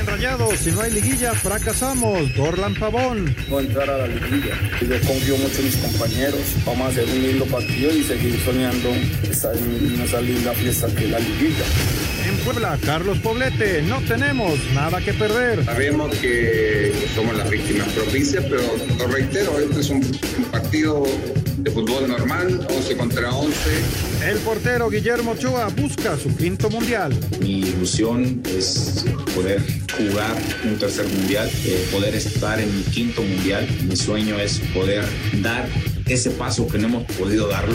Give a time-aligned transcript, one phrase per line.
[0.00, 2.34] En Rayados, si no hay liguilla, fracasamos.
[2.34, 3.36] Dorlan Pavón.
[3.50, 4.58] No entrar a la liguilla.
[4.80, 6.40] Yo confío mucho en mis compañeros.
[6.64, 8.88] Vamos a hacer un lindo partido y seguir soñando
[9.30, 11.64] esa, esa linda fiesta que es la liguilla.
[12.30, 15.64] En Puebla, Carlos Poblete, no tenemos nada que perder.
[15.64, 18.62] Sabemos que somos las víctimas propicias, pero
[18.98, 21.02] lo reitero, este es un, un partido
[21.56, 23.58] de fútbol normal, 11 contra 11.
[24.28, 27.12] El portero Guillermo Ochoa busca su quinto mundial.
[27.40, 29.04] Mi ilusión es
[29.34, 29.60] poder
[29.98, 33.66] jugar un tercer mundial, eh, poder estar en mi quinto mundial.
[33.88, 35.04] Mi sueño es poder
[35.42, 35.68] dar
[36.06, 37.74] ese paso que no hemos podido darlo.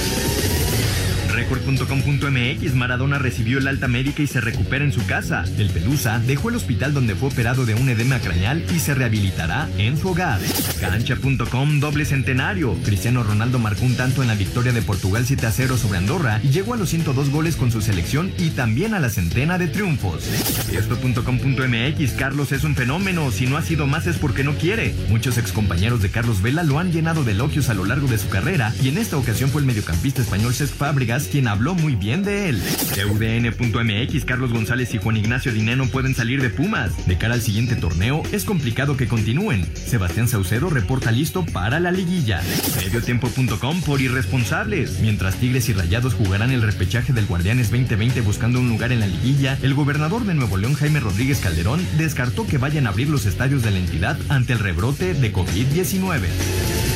[1.51, 5.43] Record.com.mx Maradona recibió el alta médica y se recupera en su casa.
[5.57, 9.67] El Pelusa dejó el hospital donde fue operado de un edema craneal y se rehabilitará
[9.77, 10.39] en su hogar.
[10.79, 12.73] Cancha.com doble centenario.
[12.85, 16.39] Cristiano Ronaldo marcó un tanto en la victoria de Portugal 7 a 0 sobre Andorra
[16.41, 19.67] y llegó a los 102 goles con su selección y también a la centena de
[19.67, 20.25] triunfos.
[20.71, 23.29] Esto.com.mx Carlos es un fenómeno.
[23.31, 24.95] Si no ha sido más es porque no quiere.
[25.09, 28.29] Muchos excompañeros de Carlos Vela lo han llenado de elogios a lo largo de su
[28.29, 32.23] carrera y en esta ocasión fue el mediocampista español Cesc Fábregas quien habló muy bien
[32.23, 32.61] de él.
[32.95, 37.07] De UDN.mx, Carlos González y Juan Ignacio Dineno pueden salir de Pumas.
[37.07, 39.65] De cara al siguiente torneo, es complicado que continúen.
[39.75, 42.41] Sebastián Saucedo reporta listo para la liguilla.
[42.83, 44.99] Mediotiempo.com por irresponsables.
[44.99, 49.07] Mientras Tigres y Rayados jugarán el repechaje del Guardianes 2020 buscando un lugar en la
[49.07, 53.25] liguilla, el gobernador de Nuevo León, Jaime Rodríguez Calderón, descartó que vayan a abrir los
[53.25, 56.90] estadios de la entidad ante el rebrote de COVID-19.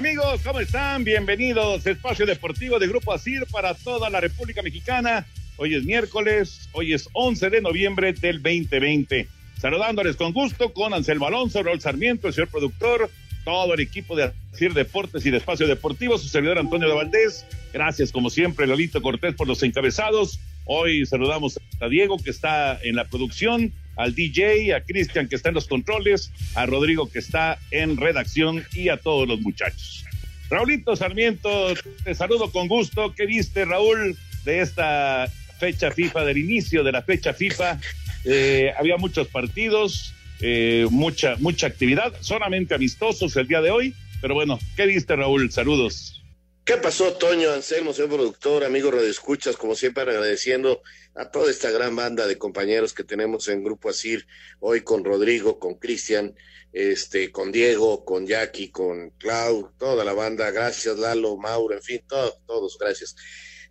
[0.00, 1.04] Amigos, ¿cómo están?
[1.04, 5.26] Bienvenidos Espacio Deportivo de Grupo ASIR para toda la República Mexicana.
[5.58, 9.28] Hoy es miércoles, hoy es 11 de noviembre del 2020.
[9.58, 13.10] Saludándoles con gusto con Anselmo Alonso, Raúl Sarmiento, el señor productor,
[13.44, 17.44] todo el equipo de ASIR Deportes y de Espacio Deportivo, su servidor Antonio de Valdés.
[17.70, 20.40] Gracias, como siempre, Lolito Cortés por los encabezados.
[20.64, 25.50] Hoy saludamos a Diego, que está en la producción, al DJ, a Cristian, que está
[25.50, 30.04] en los controles, a Rodrigo, que está en redacción, y a todos los muchachos.
[30.48, 33.14] Raulito Sarmiento, te saludo con gusto.
[33.14, 37.78] ¿Qué viste, Raúl, de esta fecha FIFA, del inicio de la fecha FIFA?
[38.24, 44.34] Eh, había muchos partidos, eh, mucha, mucha actividad, solamente amistosos el día de hoy, pero
[44.34, 45.52] bueno, ¿qué viste, Raúl?
[45.52, 46.22] Saludos.
[46.64, 50.82] ¿Qué pasó, Toño, Anselmo, señor productor, amigo Escuchas, como siempre agradeciendo
[51.14, 54.26] a toda esta gran banda de compañeros que tenemos en Grupo Asir,
[54.60, 56.34] hoy con Rodrigo, con Cristian,
[56.72, 62.02] este, con Diego, con Jackie, con Clau, toda la banda, gracias, Lalo, Mauro, en fin,
[62.06, 63.16] todos, todos, gracias.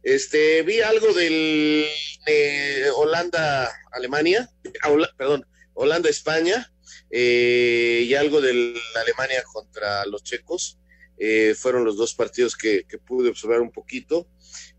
[0.03, 1.85] Este, vi algo del
[2.25, 4.49] eh, Holanda, Alemania,
[5.17, 6.71] perdón, Holanda, España,
[7.09, 10.79] eh, y algo de Alemania contra los checos
[11.17, 14.27] eh, fueron los dos partidos que, pude observar un poquito.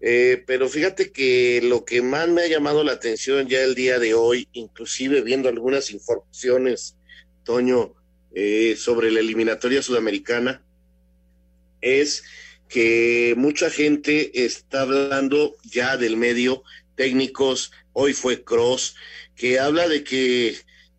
[0.00, 3.98] Eh, pero fíjate que lo que más me ha llamado la atención ya el día
[3.98, 6.96] de hoy, inclusive viendo algunas informaciones,
[7.44, 7.94] Toño,
[8.34, 10.64] eh, sobre la eliminatoria sudamericana,
[11.82, 12.22] es
[12.68, 16.62] que mucha gente está hablando ya del medio,
[16.94, 18.94] técnicos, hoy fue Cross,
[19.34, 20.56] que habla de que,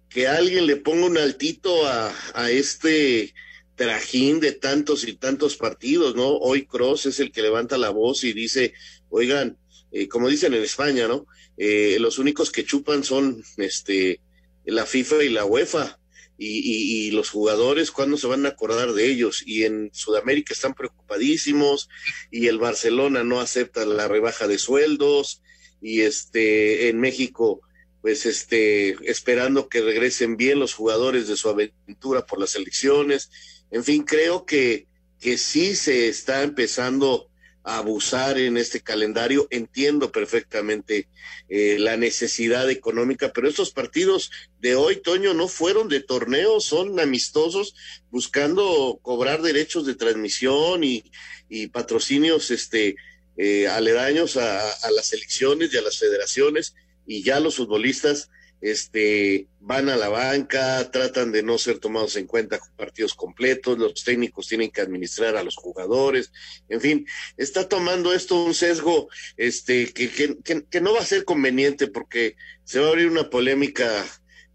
[0.10, 3.34] que alguien le ponga un altito a, a este
[3.76, 6.28] trajín de tantos y tantos partidos, ¿no?
[6.38, 8.74] Hoy Cross es el que levanta la voz y dice,
[9.10, 9.58] oigan,
[9.92, 11.26] eh, como dicen en España, ¿no?
[11.58, 14.22] Eh, los únicos que chupan son este
[14.66, 15.98] la FIFA y la UEFA.
[16.44, 19.44] y, y, los jugadores, ¿cuándo se van a acordar de ellos?
[19.46, 21.88] Y en Sudamérica están preocupadísimos
[22.32, 25.44] y el Barcelona no acepta la rebaja de sueldos
[25.82, 27.62] y este en México
[28.02, 33.30] pues este esperando que regresen bien los jugadores de su aventura por las elecciones.
[33.72, 34.88] En fin, creo que
[35.22, 37.32] que sí se está empezando
[37.64, 39.48] abusar en este calendario.
[39.52, 41.08] Entiendo perfectamente
[41.48, 47.00] eh, la necesidad económica, pero estos partidos de hoy, Toño, no fueron de torneo, son
[47.00, 47.76] amistosos
[48.10, 51.04] buscando cobrar derechos de transmisión y,
[51.50, 52.96] y patrocinios este,
[53.38, 56.74] eh, aledaños a, a las elecciones y a las federaciones
[57.06, 58.30] y ya los futbolistas
[58.62, 64.04] este, van a la banca, tratan de no ser tomados en cuenta partidos completos, los
[64.04, 66.32] técnicos tienen que administrar a los jugadores,
[66.70, 71.26] en fin, está tomando esto un sesgo este, que, que, que, no va a ser
[71.26, 74.06] conveniente porque se va a abrir una polémica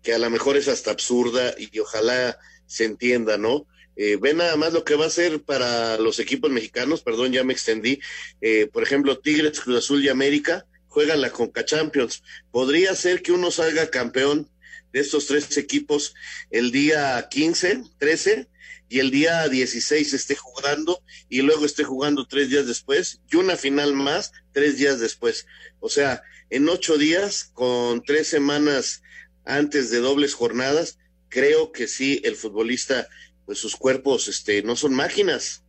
[0.03, 3.67] que a lo mejor es hasta absurda y ojalá se entienda, ¿no?
[3.97, 7.45] Eh, ve nada más lo que va a ser para los equipos mexicanos, perdón, ya
[7.45, 7.99] me extendí,
[8.43, 10.67] eh, por ejemplo, Tigres, Cruz Azul y América,
[10.97, 12.23] juegan la Conca Champions.
[12.51, 14.49] Podría ser que uno salga campeón
[14.95, 16.15] de estos tres equipos
[16.51, 18.49] el día 15, 13
[18.89, 23.57] y el día 16 esté jugando y luego esté jugando tres días después y una
[23.57, 25.47] final más tres días después.
[25.81, 29.03] O sea, en ocho días con tres semanas
[29.45, 30.99] antes de dobles jornadas,
[31.29, 33.07] creo que sí, el futbolista,
[33.45, 35.63] pues sus cuerpos este, no son máquinas.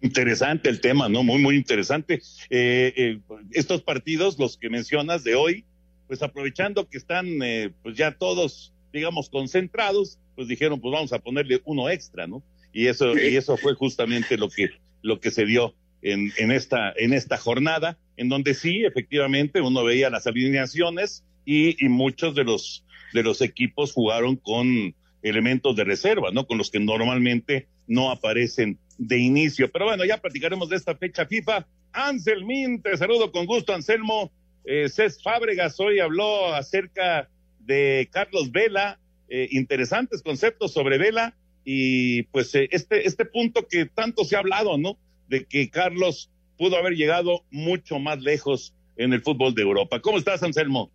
[0.00, 1.22] Interesante el tema, ¿no?
[1.22, 2.20] Muy, muy interesante.
[2.50, 3.20] Eh, eh,
[3.52, 5.64] estos partidos, los que mencionas de hoy,
[6.06, 11.20] pues aprovechando que están eh, pues ya todos, digamos, concentrados, pues dijeron, pues vamos a
[11.20, 12.42] ponerle uno extra, ¿no?
[12.72, 14.70] Y eso, y eso fue justamente lo que,
[15.02, 19.84] lo que se dio en, en, esta, en esta jornada, en donde sí, efectivamente, uno
[19.84, 25.84] veía las alineaciones y, y muchos de los, de los equipos jugaron con elementos de
[25.84, 26.46] reserva, ¿no?
[26.46, 29.70] Con los que normalmente no aparecen de inicio.
[29.70, 31.66] Pero bueno, ya platicaremos de esta fecha FIFA.
[31.92, 34.32] Anselmín, te saludo con gusto, Anselmo.
[34.64, 37.28] Eh, Cés Fábregas hoy habló acerca
[37.60, 38.98] de Carlos Vela,
[39.28, 44.40] eh, interesantes conceptos sobre Vela y pues eh, este, este punto que tanto se ha
[44.40, 44.98] hablado, ¿no?
[45.28, 50.00] De que Carlos pudo haber llegado mucho más lejos en el fútbol de Europa.
[50.00, 50.90] ¿Cómo estás, Anselmo?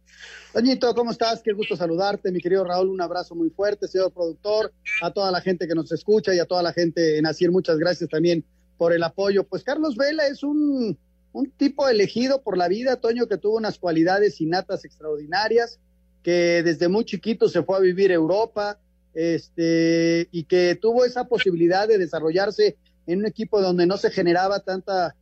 [0.53, 1.41] Doñito, ¿cómo estás?
[1.43, 2.89] Qué gusto saludarte, mi querido Raúl.
[2.89, 6.45] Un abrazo muy fuerte, señor productor, a toda la gente que nos escucha y a
[6.45, 7.51] toda la gente en Asir.
[7.51, 8.43] Muchas gracias también
[8.77, 9.43] por el apoyo.
[9.43, 10.97] Pues Carlos Vela es un,
[11.33, 15.79] un tipo elegido por la vida, Toño, que tuvo unas cualidades innatas extraordinarias,
[16.23, 18.79] que desde muy chiquito se fue a vivir Europa,
[19.13, 24.59] este, y que tuvo esa posibilidad de desarrollarse en un equipo donde no se generaba
[24.59, 25.15] tanta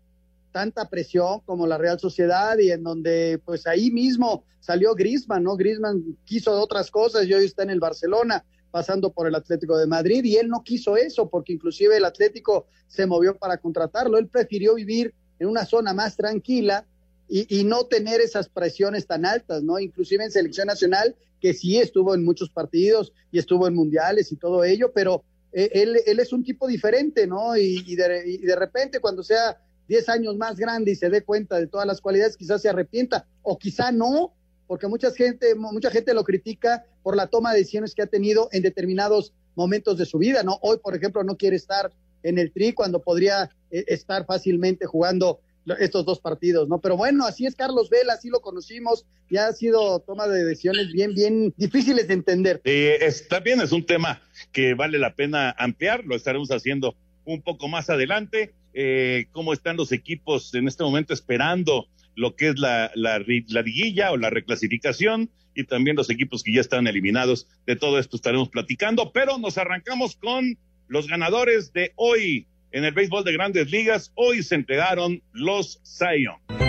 [0.58, 5.56] tanta presión como la Real Sociedad y en donde pues ahí mismo salió Grisman, ¿no?
[5.56, 9.86] Grisman quiso otras cosas y hoy está en el Barcelona pasando por el Atlético de
[9.86, 14.30] Madrid y él no quiso eso porque inclusive el Atlético se movió para contratarlo, él
[14.30, 16.88] prefirió vivir en una zona más tranquila
[17.30, 19.78] y, y no tener esas presiones tan altas, ¿no?
[19.78, 24.38] Inclusive en selección nacional, que sí estuvo en muchos partidos y estuvo en mundiales y
[24.38, 25.24] todo ello, pero
[25.54, 27.56] eh, él, él es un tipo diferente, ¿no?
[27.56, 29.58] Y, de, y de repente cuando sea
[29.88, 33.26] 10 años más grande y se dé cuenta de todas las cualidades, quizás se arrepienta
[33.42, 34.34] o quizá no,
[34.68, 38.50] porque mucha gente, mucha gente lo critica por la toma de decisiones que ha tenido
[38.52, 40.60] en determinados momentos de su vida, ¿no?
[40.62, 41.92] Hoy, por ejemplo, no quiere estar
[42.24, 45.40] en el tri cuando podría eh, estar fácilmente jugando
[45.80, 46.80] estos dos partidos, ¿no?
[46.80, 50.92] Pero bueno, así es Carlos Vela, así lo conocimos y ha sido toma de decisiones
[50.94, 52.62] bien, bien difíciles de entender.
[52.64, 54.22] Eh, es, también es un tema
[54.54, 56.96] que vale la pena ampliar, lo estaremos haciendo
[57.26, 62.50] un poco más adelante eh, cómo están los equipos en este momento esperando lo que
[62.50, 63.18] es la, la,
[63.48, 67.48] la, liguilla o la reclasificación y también los equipos que ya están eliminados.
[67.66, 72.94] De todo esto estaremos platicando, pero nos arrancamos con los ganadores de hoy en el
[72.94, 74.12] béisbol de grandes ligas.
[74.14, 76.67] Hoy se entregaron los Zion.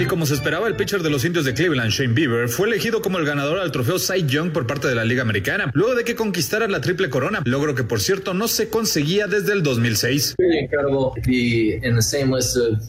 [0.00, 2.66] Tal y como se esperaba, el pitcher de los indios de Cleveland, Shane Bieber, fue
[2.66, 5.94] elegido como el ganador al trofeo Cy Young por parte de la Liga Americana, luego
[5.94, 9.62] de que conquistara la triple corona, logro que por cierto no se conseguía desde el
[9.62, 10.36] 2006.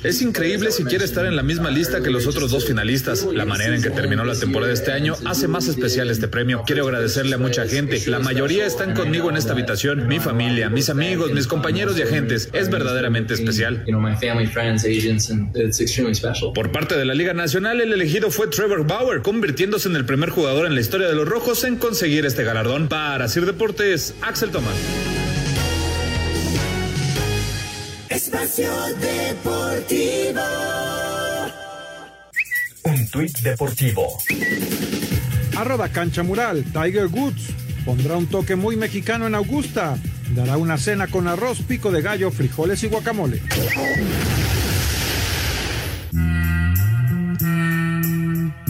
[0.05, 3.25] Es increíble si quiere estar en la misma lista que los otros dos finalistas.
[3.25, 6.63] La manera en que terminó la temporada este año hace más especial este premio.
[6.65, 8.01] Quiero agradecerle a mucha gente.
[8.07, 10.07] La mayoría están conmigo en esta habitación.
[10.07, 12.49] Mi familia, mis amigos, mis compañeros y agentes.
[12.53, 13.83] Es verdaderamente especial.
[16.53, 20.29] Por parte de la Liga Nacional, el elegido fue Trevor Bauer, convirtiéndose en el primer
[20.29, 22.87] jugador en la historia de los Rojos en conseguir este galardón.
[22.87, 24.75] Para Sir Deportes, Axel Tomás.
[28.09, 30.41] Espacio Deportivo.
[32.83, 34.17] Un tuit deportivo.
[35.55, 37.49] Arroba cancha mural, Tiger Woods.
[37.85, 39.97] Pondrá un toque muy mexicano en Augusta.
[40.35, 43.41] Dará una cena con arroz, pico de gallo, frijoles y guacamole.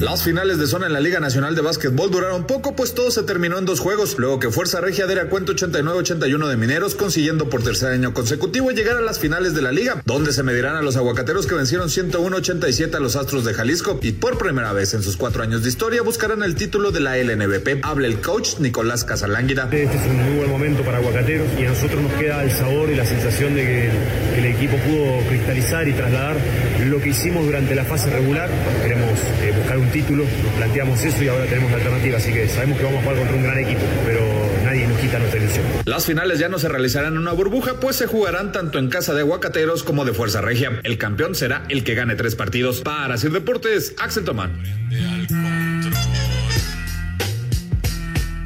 [0.02, 3.22] Las finales de zona en la Liga Nacional de Básquetbol duraron poco, pues todo se
[3.22, 7.62] terminó en dos juegos, luego que Fuerza Regia diera cuenta 89-81 de Mineros, consiguiendo por
[7.62, 10.98] tercer año consecutivo llegar a las finales de la liga, donde se medirán a los
[10.98, 15.18] aguacateros que vencieron 101-87 a los Astros de Jalisco y por primera vez en sus
[15.18, 17.86] cuatro años de historia buscarán el título de la LNBP.
[17.86, 19.70] Habla el coach Nicolás Casalánguida.
[19.72, 22.90] Este es un muy buen momento para aguacateros y a nosotros nos queda el sabor
[22.90, 23.90] y la sensación de que,
[24.34, 26.38] que el equipo pudo cristalizar y trasladar
[26.88, 28.50] lo que hicimos durante la fase regular.
[28.82, 29.11] Queremos
[29.42, 32.78] eh, buscar un título, nos planteamos eso y ahora tenemos la alternativa, así que sabemos
[32.78, 34.22] que vamos a jugar contra un gran equipo, pero
[34.64, 35.66] nadie nos quita nuestra ilusión.
[35.86, 39.14] Las finales ya no se realizarán en una burbuja, pues se jugarán tanto en casa
[39.14, 40.80] de Aguacateros como de Fuerza Regia.
[40.84, 42.82] El campeón será el que gane tres partidos.
[42.82, 44.62] Para Sir Deportes, Axel Tomán.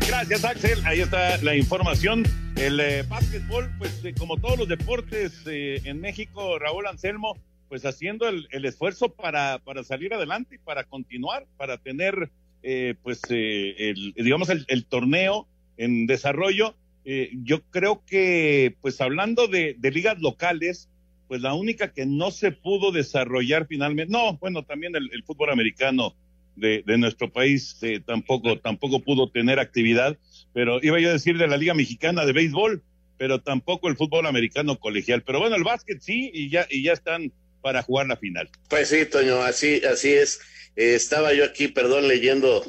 [0.07, 0.79] Gracias, Axel.
[0.86, 2.24] Ahí está la información.
[2.55, 7.38] El eh, básquetbol, pues eh, como todos los deportes eh, en México, Raúl Anselmo,
[7.75, 12.32] pues haciendo el, el esfuerzo para, para salir adelante y para continuar, para tener,
[12.63, 16.74] eh, pues, eh, el, digamos, el, el torneo en desarrollo.
[17.03, 20.89] Eh, yo creo que, pues, hablando de, ligas locales,
[21.27, 25.50] pues la única que no se pudo desarrollar finalmente, no, bueno, también el, el fútbol
[25.50, 26.15] americano
[26.55, 30.17] de, de nuestro país eh, tampoco, tampoco pudo tener actividad,
[30.53, 32.82] pero iba yo a decir de la Liga Mexicana de Béisbol,
[33.17, 35.24] pero tampoco el fútbol americano colegial.
[35.24, 37.34] Pero bueno, el básquet sí, y ya, y ya están
[37.65, 38.48] para jugar la final.
[38.69, 40.39] Pues sí, Toño, así, así es.
[40.75, 42.63] Eh, estaba yo aquí, perdón, leyendo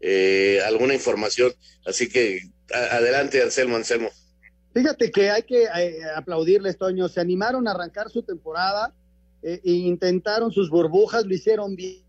[0.00, 1.52] eh, alguna información,
[1.86, 2.40] así que
[2.74, 4.08] a- adelante, Anselmo, Anselmo.
[4.74, 7.08] Fíjate que hay que eh, aplaudirles, Toño.
[7.08, 8.92] Se animaron a arrancar su temporada
[9.44, 12.02] eh, e intentaron sus burbujas, lo hicieron bien.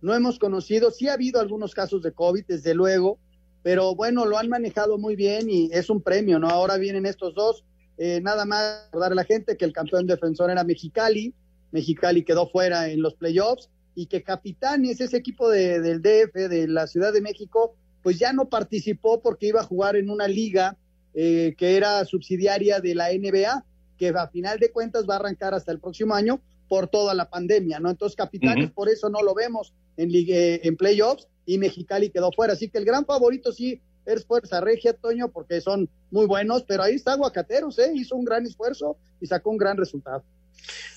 [0.00, 3.18] No hemos conocido, sí ha habido algunos casos de COVID, desde luego,
[3.64, 6.48] pero bueno, lo han manejado muy bien y es un premio, ¿no?
[6.48, 7.64] Ahora vienen estos dos.
[7.96, 11.34] Eh, nada más recordar a la gente que el campeón defensor era Mexicali.
[11.72, 16.68] Mexicali quedó fuera en los playoffs y que Capitanes, ese equipo de- del DF, de
[16.68, 20.76] la Ciudad de México, pues ya no participó porque iba a jugar en una liga
[21.14, 23.64] eh, que era subsidiaria de la NBA,
[23.96, 27.28] que a final de cuentas va a arrancar hasta el próximo año por toda la
[27.28, 27.90] pandemia, ¿no?
[27.90, 32.52] Entonces, Capitanes, por eso no lo vemos en, eh, en playoffs y Mexicali quedó fuera.
[32.52, 36.82] Así que el gran favorito sí es Fuerza Regia, Toño, porque son muy buenos, pero
[36.84, 37.90] ahí está Aguacateros, ¿eh?
[37.94, 40.22] Hizo un gran esfuerzo y sacó un gran resultado.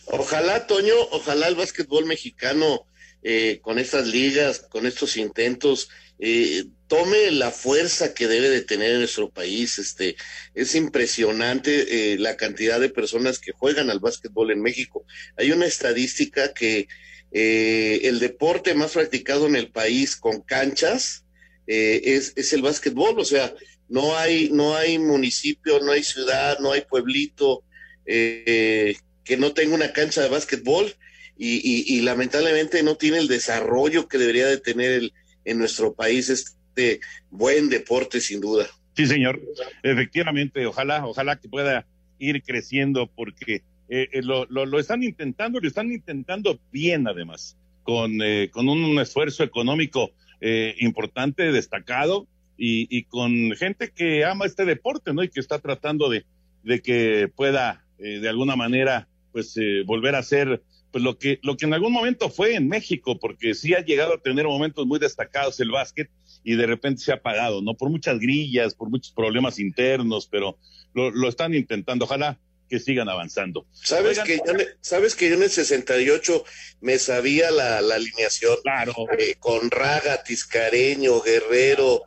[0.05, 2.85] Ojalá, Toño, ojalá el básquetbol mexicano
[3.23, 5.89] eh, con estas ligas, con estos intentos,
[6.19, 9.79] eh, tome la fuerza que debe de tener en nuestro país.
[9.79, 10.15] Este,
[10.53, 15.05] es impresionante eh, la cantidad de personas que juegan al básquetbol en México.
[15.37, 16.87] Hay una estadística que
[17.31, 21.23] eh, el deporte más practicado en el país con canchas
[21.67, 23.19] eh, es, es el básquetbol.
[23.19, 23.53] O sea,
[23.87, 27.63] no hay, no hay municipio, no hay ciudad, no hay pueblito.
[28.05, 28.95] eh,
[29.31, 30.93] que no tenga una cancha de básquetbol
[31.37, 35.13] y, lamentablemente no tiene el desarrollo que debería de tener el,
[35.45, 38.67] en nuestro país este buen deporte sin duda.
[38.93, 39.41] Sí, señor.
[39.83, 41.87] Efectivamente, ojalá, ojalá que pueda
[42.19, 47.55] ir creciendo porque eh, eh, lo, lo, lo están intentando, lo están intentando bien además,
[47.83, 50.11] con, eh, con un esfuerzo económico
[50.41, 55.23] eh, importante, destacado y, y con gente que ama este deporte, ¿no?
[55.23, 56.25] Y que está tratando de,
[56.63, 60.61] de que pueda eh, de alguna manera pues eh, volver a ser
[60.91, 64.15] pues lo que lo que en algún momento fue en México porque sí ha llegado
[64.15, 66.09] a tener momentos muy destacados el básquet
[66.43, 70.57] y de repente se ha apagado no por muchas grillas por muchos problemas internos pero
[70.93, 72.05] lo, lo están intentando.
[72.05, 73.67] Ojalá que sigan avanzando.
[73.71, 76.43] Sabes Oigan, que yo, sabes que yo en el 68
[76.79, 78.93] me sabía la, la alineación claro.
[79.17, 82.03] Eh, con Raga, Tiscareño, Guerrero,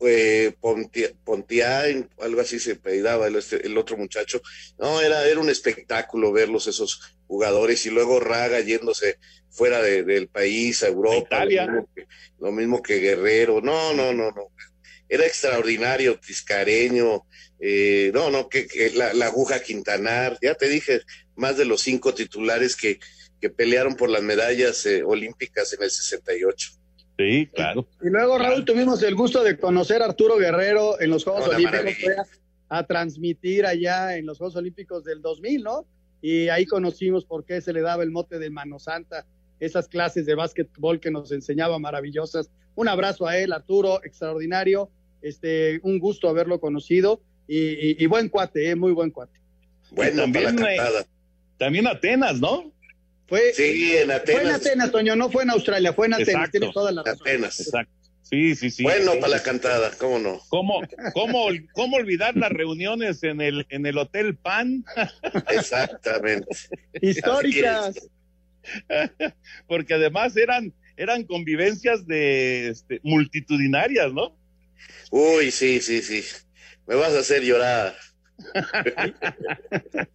[0.00, 0.52] eh,
[1.24, 4.42] Pontiain, algo así se pedaba el, este- el otro muchacho.
[4.78, 9.18] No, era, era un espectáculo verlos esos jugadores y luego Raga yéndose
[9.50, 11.36] fuera de- del país a Europa.
[11.46, 11.66] Italia.
[11.66, 12.06] Lo mismo, que,
[12.40, 13.60] lo mismo que Guerrero.
[13.60, 14.48] No, no, no, no.
[15.08, 17.26] Era extraordinario, Tiscareño.
[17.64, 20.38] eh, no, no, que, que la, la aguja Quintanar.
[20.42, 21.02] Ya te dije,
[21.36, 22.98] más de los cinco titulares que,
[23.40, 26.72] que pelearon por las medallas eh, olímpicas en el 68.
[27.22, 27.86] Sí, claro.
[28.02, 31.56] Y luego, Raúl, tuvimos el gusto de conocer a Arturo Guerrero en los Juegos Una
[31.56, 31.94] Olímpicos.
[32.02, 35.86] Fue a, a transmitir allá en los Juegos Olímpicos del 2000, ¿no?
[36.20, 39.26] Y ahí conocimos por qué se le daba el mote de Mano Santa,
[39.60, 42.50] esas clases de básquetbol que nos enseñaba maravillosas.
[42.74, 44.90] Un abrazo a él, Arturo, extraordinario.
[45.20, 48.74] Este, un gusto haberlo conocido y, y- y buen cuate, ¿eh?
[48.76, 49.38] muy buen cuate.
[49.92, 51.06] Bueno, también, para la eh, cantada.
[51.58, 52.72] también Atenas no
[53.28, 54.40] Fue, Sí, en Atenas.
[54.42, 56.50] Fue en Atenas, Toño, no fue en Australia, fue en Atenas, Exacto.
[56.58, 57.20] tienes toda la razón.
[57.28, 57.60] Atenas.
[57.60, 57.92] Exacto.
[58.22, 58.82] Sí, sí, sí.
[58.82, 59.18] Bueno, Sí.
[59.20, 60.40] para la cantada, ¿cómo no?
[60.48, 60.80] ¿Cómo,
[61.12, 64.84] cómo, cómo olvidar las reuniones en el, en el Hotel Pan?
[65.50, 66.46] Exactamente.
[67.00, 67.94] Históricas.
[69.66, 74.34] Porque además eran, eran convivencias de este, multitudinarias, ¿no?
[75.10, 76.24] Uy, sí, sí, sí.
[76.86, 77.94] Me vas a hacer llorar.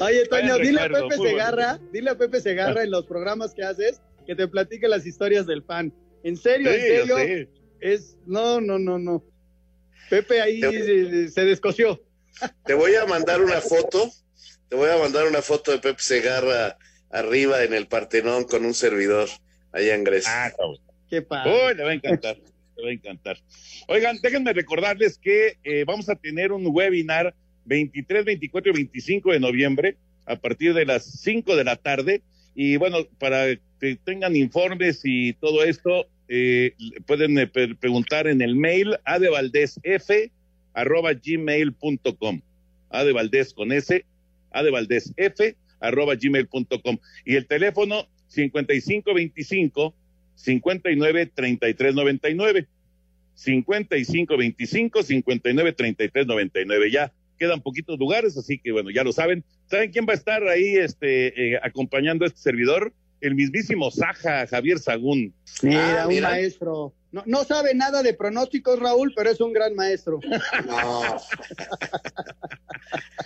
[0.00, 4.00] Oye, Toño, dile a Pepe Segarra, dile a Pepe Segarra en los programas que haces
[4.26, 5.92] que te platique las historias del pan.
[6.22, 7.48] En serio, en Sí, serio,
[7.80, 9.24] es no, no, no, no.
[10.10, 12.02] Pepe ahí se, se descoció.
[12.64, 14.10] Te voy a mandar una foto.
[14.68, 16.76] Te voy a mandar una foto de Pepe Segarra
[17.10, 19.28] arriba en el Partenón con un servidor
[19.72, 20.30] allá en Grecia.
[20.46, 20.76] Ah, cabrón.
[21.08, 21.68] Qué padre.
[21.68, 22.36] Uy, le va a encantar.
[22.76, 23.38] Le va a encantar.
[23.88, 27.34] Oigan, déjenme recordarles que eh, vamos a tener un webinar
[27.68, 29.96] 23, 24 y 25 de noviembre
[30.26, 32.22] a partir de las 5 de la tarde.
[32.54, 33.46] Y bueno, para
[33.80, 36.72] que tengan informes y todo esto, eh,
[37.06, 40.10] pueden eh, pre- preguntar en el mail adevaldesf
[40.74, 42.40] arroba gmail.com.
[42.90, 44.04] Adevaldez con S,
[44.50, 45.04] adevaldesf
[45.80, 46.98] arroba gmail.com.
[47.24, 49.94] Y el teléfono 5525
[50.34, 52.66] 59 33 99.
[53.34, 56.90] 55 25 59 33 99.
[56.90, 59.44] Ya quedan poquitos lugares, así que bueno, ya lo saben.
[59.70, 62.92] ¿Saben quién va a estar ahí este, eh, acompañando a este servidor?
[63.20, 65.34] El mismísimo Saja, Javier Sagún.
[65.62, 66.28] Mira, Ah, un mira.
[66.30, 66.94] maestro.
[67.10, 70.20] No, no sabe nada de pronósticos, Raúl, pero es un gran maestro.
[70.66, 71.02] No.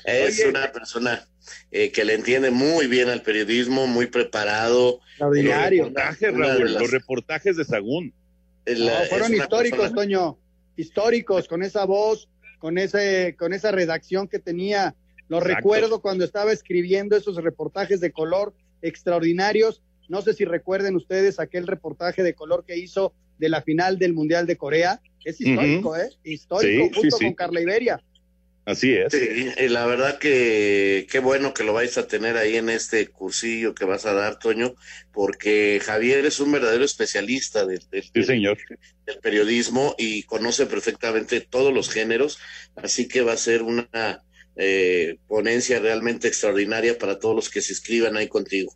[0.05, 0.49] Es Oye.
[0.51, 1.27] una persona
[1.71, 5.01] eh, que le entiende muy bien al periodismo, muy preparado.
[5.11, 5.87] Extraordinario.
[5.89, 8.15] Una- Reportajes, Raúl, las- los reportajes de Sagún.
[8.67, 10.39] No, fueron históricos, persona- Toño.
[10.77, 12.29] Históricos, con esa voz,
[12.63, 14.95] con ese, con esa redacción que tenía.
[15.27, 15.57] Lo Exacto.
[15.57, 19.83] recuerdo cuando estaba escribiendo esos reportajes de color extraordinarios.
[20.09, 24.15] No sé si recuerden ustedes aquel reportaje de color que hizo de la final del
[24.15, 25.01] Mundial de Corea.
[25.25, 26.11] Es histórico, ¿eh?
[26.23, 27.25] Histórico, Sí, sí, junto sí.
[27.25, 28.01] con Carla Iberia.
[28.65, 29.13] Así es.
[29.13, 33.09] Sí, y la verdad que qué bueno que lo vais a tener ahí en este
[33.09, 34.75] cursillo que vas a dar, Toño,
[35.13, 38.59] porque Javier es un verdadero especialista del, del- Sí, señor.
[39.05, 42.39] del periodismo y conoce perfectamente todos los géneros,
[42.77, 44.23] así que va a ser una
[44.55, 48.73] eh, ponencia realmente extraordinaria para todos los que se inscriban ahí contigo.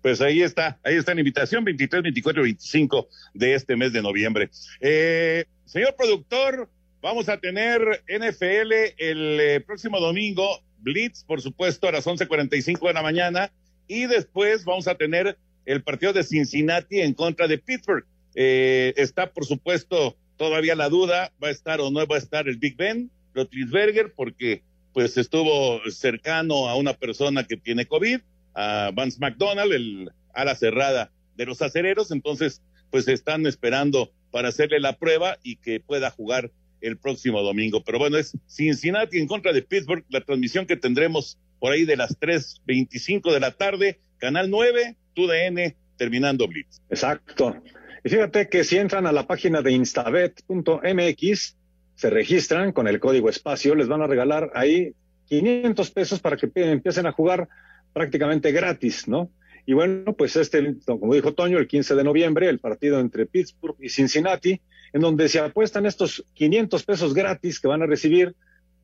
[0.00, 4.02] Pues ahí está, ahí está la invitación, 23, 24 y 25 de este mes de
[4.02, 4.50] noviembre.
[4.80, 6.70] Eh, señor productor,
[7.04, 12.94] vamos a tener NFL el eh, próximo domingo, Blitz, por supuesto, a las 11.45 de
[12.94, 13.52] la mañana,
[13.86, 15.36] y después vamos a tener
[15.66, 18.06] el partido de Cincinnati en contra de Pittsburgh.
[18.34, 22.48] Eh, está, por supuesto, todavía la duda, va a estar o no va a estar
[22.48, 24.62] el Big Ben, Rotlisberger, porque
[24.94, 28.20] pues estuvo cercano a una persona que tiene COVID,
[28.54, 34.80] a Vance McDonald, el ala cerrada de los acereros, entonces pues están esperando para hacerle
[34.80, 36.50] la prueba y que pueda jugar
[36.86, 37.82] el próximo domingo.
[37.82, 41.96] Pero bueno, es Cincinnati en contra de Pittsburgh, la transmisión que tendremos por ahí de
[41.96, 46.82] las 3.25 de la tarde, Canal 9, TUDN, terminando Blitz.
[46.90, 47.56] Exacto.
[48.04, 51.56] Y fíjate que si entran a la página de instabet.mx,
[51.94, 54.92] se registran con el código espacio, les van a regalar ahí
[55.26, 57.48] 500 pesos para que empiecen a jugar
[57.92, 59.30] prácticamente gratis, ¿no?
[59.66, 63.76] Y bueno, pues este, como dijo Toño, el 15 de noviembre, el partido entre Pittsburgh
[63.80, 64.60] y Cincinnati,
[64.94, 68.34] en donde se apuestan estos 500 pesos gratis que van a recibir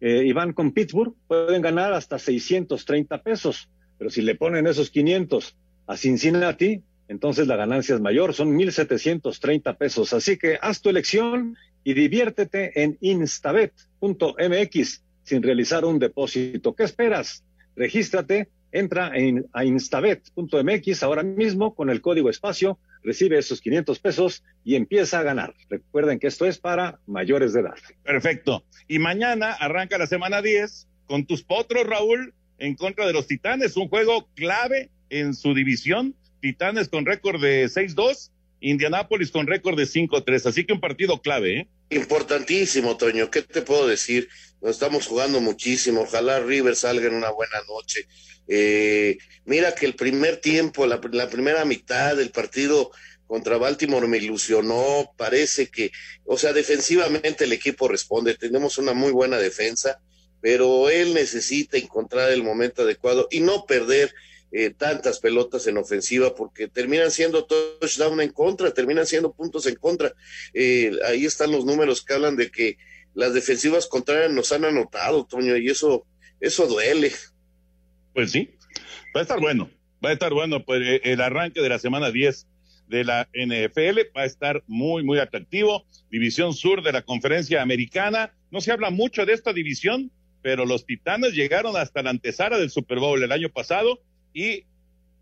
[0.01, 3.71] eh, y van con Pittsburgh, pueden ganar hasta 630 pesos.
[3.97, 9.77] Pero si le ponen esos 500 a Cincinnati, entonces la ganancia es mayor, son 1.730
[9.77, 10.13] pesos.
[10.13, 13.85] Así que haz tu elección y diviértete en instabet.mx
[15.23, 16.75] sin realizar un depósito.
[16.75, 17.45] ¿Qué esperas?
[17.77, 24.45] Regístrate, entra en, a instabet.mx ahora mismo con el código espacio, recibe esos 500 pesos
[24.65, 25.55] y empieza a ganar.
[25.69, 27.77] Recuerden que esto es para mayores de edad.
[28.03, 28.65] Perfecto.
[28.89, 33.77] Y mañana arranca la semana 10 con tus potros, Raúl, en contra de los Titanes,
[33.77, 36.15] un juego clave en su división.
[36.41, 40.47] Titanes con récord de 6-2, Indianápolis con récord de 5-3.
[40.47, 41.69] Así que un partido clave, ¿eh?
[41.91, 43.31] Importantísimo, Toño.
[43.31, 44.29] ¿Qué te puedo decir?
[44.61, 46.03] Nos estamos jugando muchísimo.
[46.03, 48.07] Ojalá River salga en una buena noche.
[48.47, 52.93] Eh, mira que el primer tiempo, la, la primera mitad del partido
[53.27, 55.13] contra Baltimore me ilusionó.
[55.17, 55.91] Parece que,
[56.25, 58.37] o sea, defensivamente el equipo responde.
[58.37, 60.01] Tenemos una muy buena defensa,
[60.41, 64.15] pero él necesita encontrar el momento adecuado y no perder
[64.53, 69.77] eh, tantas pelotas en ofensiva porque terminan siendo touchdown en contra, terminan siendo puntos en
[69.77, 70.13] contra.
[70.55, 72.77] Eh, ahí están los números que hablan de que
[73.15, 76.05] las defensivas contrarias nos han anotado, Toño, y eso,
[76.41, 77.13] eso duele.
[78.13, 78.51] Pues sí,
[79.15, 79.71] va a estar bueno.
[80.05, 82.47] Va a estar bueno, pues eh, el arranque de la semana 10
[82.89, 85.87] de la NFL va a estar muy, muy atractivo.
[86.11, 88.35] División Sur de la Conferencia Americana.
[88.51, 90.11] No se habla mucho de esta división,
[90.43, 94.01] pero los Titanes llegaron hasta la antesala del Super Bowl el año pasado
[94.33, 94.65] y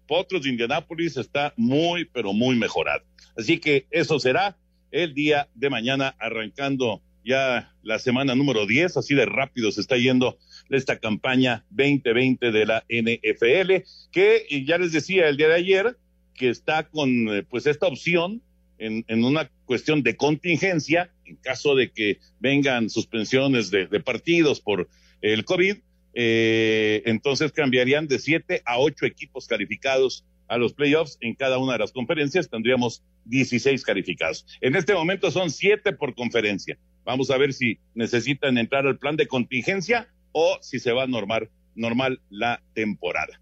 [0.06, 3.04] Potros de Indianápolis está muy, pero muy mejorado.
[3.36, 4.56] Así que eso será
[4.90, 9.98] el día de mañana, arrancando ya la semana número 10, así de rápido se está
[9.98, 10.38] yendo
[10.70, 15.98] esta campaña 2020 de la NFL, que ya les decía el día de ayer,
[16.34, 18.42] que está con eh, pues esta opción
[18.78, 24.60] en, en, una cuestión de contingencia, en caso de que vengan suspensiones de, de partidos
[24.60, 24.88] por
[25.20, 25.76] el COVID,
[26.20, 31.74] eh, entonces cambiarían de siete a ocho equipos calificados a los playoffs en cada una
[31.74, 34.44] de las conferencias, tendríamos 16 calificados.
[34.60, 36.76] En este momento son siete por conferencia.
[37.04, 41.06] Vamos a ver si necesitan entrar al plan de contingencia o si se va a
[41.06, 43.40] normar normal la temporada.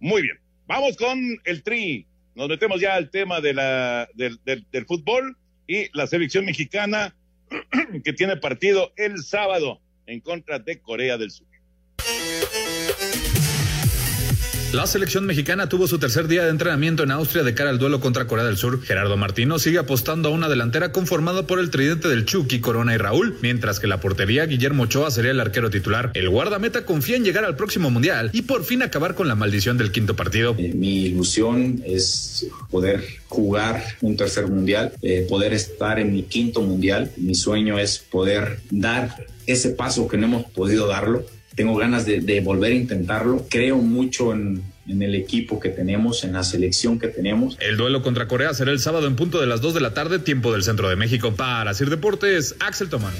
[0.00, 2.04] Muy bien, vamos con el tri.
[2.34, 5.36] Nos metemos ya al tema de la, del, del, del fútbol
[5.68, 7.14] y la selección mexicana
[8.02, 11.46] que tiene partido el sábado en contra de Corea del Sur.
[14.72, 18.00] La selección mexicana tuvo su tercer día de entrenamiento en Austria de cara al duelo
[18.00, 18.82] contra Corea del Sur.
[18.82, 22.98] Gerardo Martino sigue apostando a una delantera conformada por el tridente del Chucky, Corona y
[22.98, 26.10] Raúl, mientras que la portería Guillermo Ochoa sería el arquero titular.
[26.12, 29.78] El guardameta confía en llegar al próximo mundial y por fin acabar con la maldición
[29.78, 30.54] del quinto partido.
[30.58, 36.60] Eh, mi ilusión es poder jugar un tercer mundial, eh, poder estar en mi quinto
[36.60, 37.10] mundial.
[37.16, 41.24] Mi sueño es poder dar ese paso que no hemos podido darlo
[41.58, 43.44] tengo ganas de, de, volver a intentarlo.
[43.50, 47.58] Creo mucho en, en, el equipo que tenemos, en la selección que tenemos.
[47.58, 50.20] El duelo contra Corea será el sábado en punto de las 2 de la tarde,
[50.20, 51.34] tiempo del centro de México.
[51.34, 53.12] Para Sir Deportes, Axel Tomán.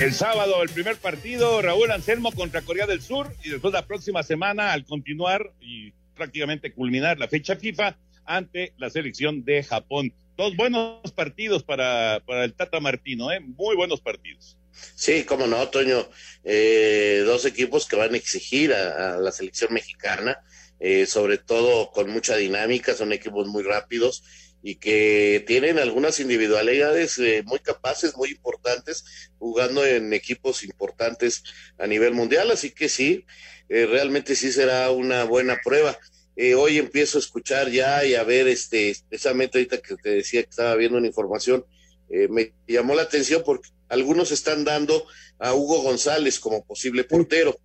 [0.00, 4.22] El sábado, el primer partido, Raúl Anselmo contra Corea del Sur y después la próxima
[4.22, 10.56] semana, al continuar y prácticamente culminar la fecha FIFA ante la selección de Japón dos
[10.56, 13.40] buenos partidos para, para el Tata Martino, ¿eh?
[13.40, 14.58] muy buenos partidos.
[14.94, 16.08] Sí, cómo no, Toño.
[16.44, 20.38] Eh, dos equipos que van a exigir a, a la selección mexicana,
[20.78, 24.22] eh, sobre todo con mucha dinámica, son equipos muy rápidos
[24.62, 31.44] y que tienen algunas individualidades eh, muy capaces, muy importantes, jugando en equipos importantes
[31.78, 32.50] a nivel mundial.
[32.50, 33.24] Así que sí,
[33.68, 35.96] eh, realmente sí será una buena prueba.
[36.36, 40.42] Eh, hoy empiezo a escuchar ya y a ver, este, especialmente ahorita que te decía
[40.42, 41.64] que estaba viendo una información,
[42.10, 45.06] eh, me llamó la atención porque algunos están dando
[45.38, 47.58] a Hugo González como posible portero.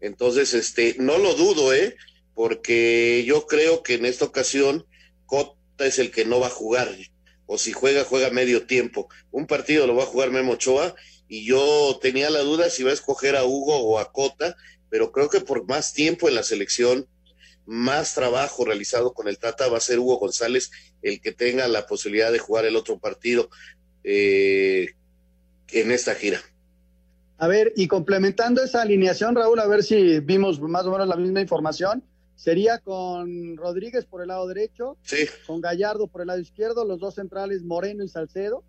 [0.00, 1.96] Entonces, este, no lo dudo, ¿eh?
[2.34, 4.86] Porque yo creo que en esta ocasión
[5.24, 6.94] Cota es el que no va a jugar.
[7.46, 9.08] O si juega, juega medio tiempo.
[9.30, 10.94] Un partido lo va a jugar Memo Ochoa
[11.26, 14.56] y yo tenía la duda si va a escoger a Hugo o a Cota,
[14.90, 17.06] pero creo que por más tiempo en la selección
[17.70, 21.86] más trabajo realizado con el Tata va a ser Hugo González el que tenga la
[21.86, 23.48] posibilidad de jugar el otro partido
[24.02, 24.88] eh,
[25.68, 26.40] en esta gira.
[27.38, 31.14] A ver, y complementando esa alineación, Raúl, a ver si vimos más o menos la
[31.14, 32.02] misma información.
[32.34, 35.28] Sería con Rodríguez por el lado derecho, sí.
[35.46, 38.64] con Gallardo por el lado izquierdo, los dos centrales Moreno y Salcedo.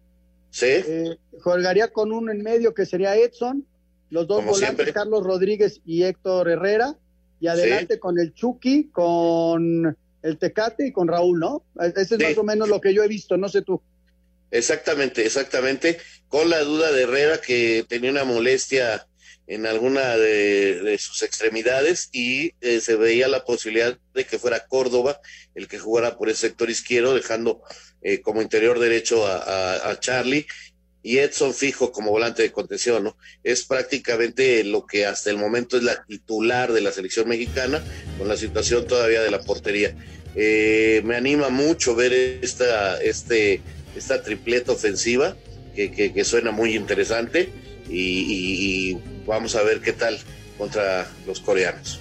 [0.51, 0.67] Sí.
[0.67, 3.65] Eh, jugaría con uno en medio que sería Edson,
[4.11, 4.93] los dos Como volantes siempre.
[4.93, 6.97] Carlos Rodríguez y Héctor Herrera,
[7.41, 7.99] y adelante Sí.
[7.99, 11.65] con el Chucky, con el Tecate y con Raúl, ¿no?
[11.81, 12.17] Ese es Sí.
[12.17, 13.81] más o menos lo que yo he visto, no sé tú.
[14.51, 15.97] Exactamente, exactamente.
[16.27, 19.07] Con la duda de Herrera que tenía una molestia
[19.47, 24.65] en alguna de, de sus extremidades y eh, se veía la posibilidad de que fuera
[24.67, 25.19] Córdoba
[25.55, 27.61] el que jugara por ese sector izquierdo, dejando
[28.01, 30.45] eh, como interior derecho a, a, a Charlie
[31.03, 33.17] y Edson fijo como volante de contención, ¿no?
[33.43, 37.81] Es prácticamente lo que hasta el momento es la titular de la selección mexicana,
[38.17, 39.95] con la situación todavía de la portería.
[40.35, 43.61] Eh, me anima mucho ver esta, este,
[43.95, 45.35] esta tripleta ofensiva
[45.75, 47.49] que, que, que suena muy interesante
[47.89, 50.17] y, y, y, vamos a ver qué tal
[50.57, 51.99] contra los coreanos.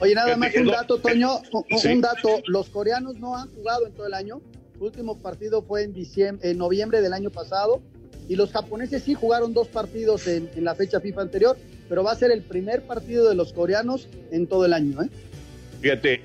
[0.00, 1.88] Oye, nada más un dato, Toño, un, Sí.
[1.88, 2.42] un dato.
[2.46, 4.40] Los coreanos no han jugado en todo el año.
[4.76, 7.82] Su último partido fue en, diciembre, en noviembre del año pasado.
[8.30, 12.14] Y los japoneses sí jugaron dos partidos en, la fecha FIFA anterior, pero va a
[12.14, 15.02] ser el primer partido de los coreanos en todo el año.
[15.02, 15.08] ¿eh?
[15.80, 16.20] Fíjate,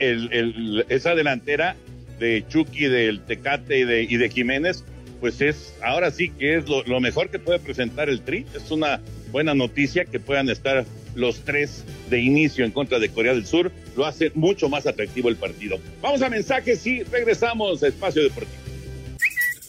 [0.89, 1.76] esa delantera
[2.20, 4.84] de Chucky, del Tecate y de, y de Jiménez,
[5.20, 8.46] pues es ahora sí que es lo, lo, mejor que puede presentar el Tri.
[8.54, 13.34] Es una buena noticia que puedan estar los tres de inicio en contra de Corea
[13.34, 13.72] del Sur.
[13.98, 15.80] Lo hace mucho más atractivo el partido.
[16.04, 18.64] Vamos a mensajes y regresamos a Espacio Deportivo.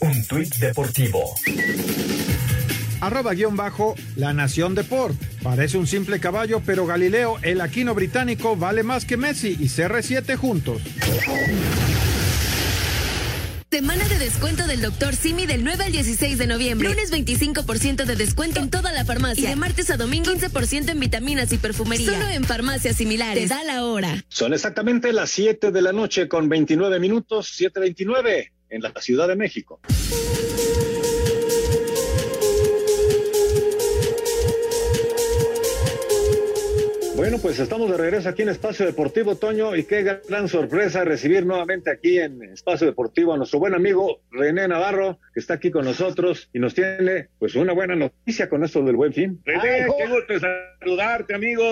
[0.00, 1.34] Un tuit deportivo.
[3.00, 5.16] Arroba guion bajo La Nación Deport.
[5.42, 10.36] Parece un simple caballo, pero Galileo, el aquino británico, vale más que Messi y CR7
[10.36, 10.82] juntos.
[13.70, 15.14] Semana de descuento del Dr.
[15.14, 16.88] Simi del 9 al 16 de noviembre.
[16.88, 19.44] Lunes 25% de descuento en toda la farmacia.
[19.44, 22.12] Y de martes a domingo 15% en vitaminas y perfumería.
[22.12, 23.48] Solo en farmacias similares.
[23.48, 24.24] Te da la hora.
[24.28, 29.36] Son exactamente las 7 de la noche con 29 minutos, 7.29 en la Ciudad de
[29.36, 29.80] México.
[37.16, 41.46] Bueno, pues estamos de regreso aquí en Espacio Deportivo Toño y qué gran sorpresa recibir
[41.46, 45.86] nuevamente aquí en Espacio Deportivo a nuestro buen amigo René Navarro, que está aquí con
[45.86, 49.40] nosotros y nos tiene pues una buena noticia con esto del buen fin.
[49.46, 50.34] René, qué gusto
[50.86, 51.64] saludarte, amigo.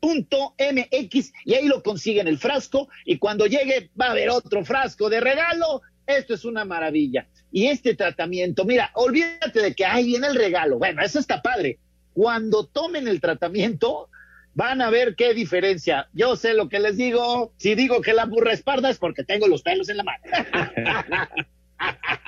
[0.00, 5.08] www.granpin.mx y ahí lo consiguen el frasco y cuando llegue va a haber otro frasco
[5.08, 5.82] de regalo.
[6.06, 7.28] Esto es una maravilla.
[7.52, 10.78] Y este tratamiento, mira, olvídate de que ahí viene el regalo.
[10.78, 11.78] Bueno, eso está padre.
[12.12, 14.08] Cuando tomen el tratamiento,
[14.54, 16.08] van a ver qué diferencia.
[16.12, 17.52] Yo sé lo que les digo.
[17.58, 20.24] Si digo que la burra es parda es porque tengo los pelos en la mano.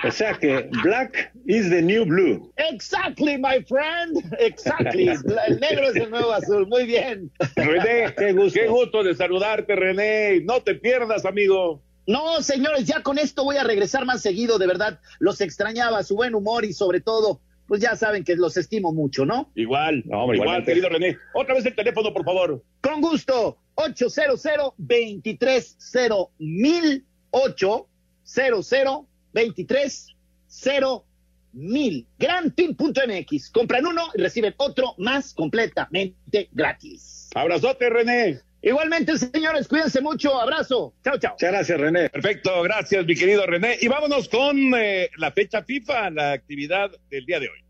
[0.03, 2.51] O sea que black is the new blue.
[2.57, 4.17] Exactly, my friend.
[4.39, 5.07] Exactly.
[5.07, 6.67] El negro es el nuevo azul.
[6.67, 7.31] Muy bien.
[7.55, 8.59] René, qué gusto.
[8.59, 10.41] qué gusto de saludarte, René.
[10.41, 11.81] No te pierdas, amigo.
[12.05, 14.99] No, señores, ya con esto voy a regresar más seguido, de verdad.
[15.19, 19.25] Los extrañaba, su buen humor y sobre todo, pues ya saben que los estimo mucho,
[19.25, 19.51] ¿no?
[19.55, 20.71] Igual, igual, igualmente.
[20.71, 21.17] querido René.
[21.33, 22.61] Otra vez el teléfono, por favor.
[22.81, 24.43] Con gusto, 800
[24.77, 31.03] 230 mil 800 230
[31.53, 32.07] mil.
[32.17, 33.49] Granteam.mx.
[33.51, 37.29] Compran uno y reciben otro más completamente gratis.
[37.35, 38.39] Abrazote, René.
[38.61, 40.39] Igualmente, señores, cuídense mucho.
[40.39, 40.93] Abrazo.
[41.03, 41.33] Chao, chao.
[41.33, 42.09] Muchas gracias, René.
[42.09, 43.77] Perfecto, gracias, mi querido René.
[43.81, 47.62] Y vámonos con eh, la fecha FIFA, la actividad del día de hoy.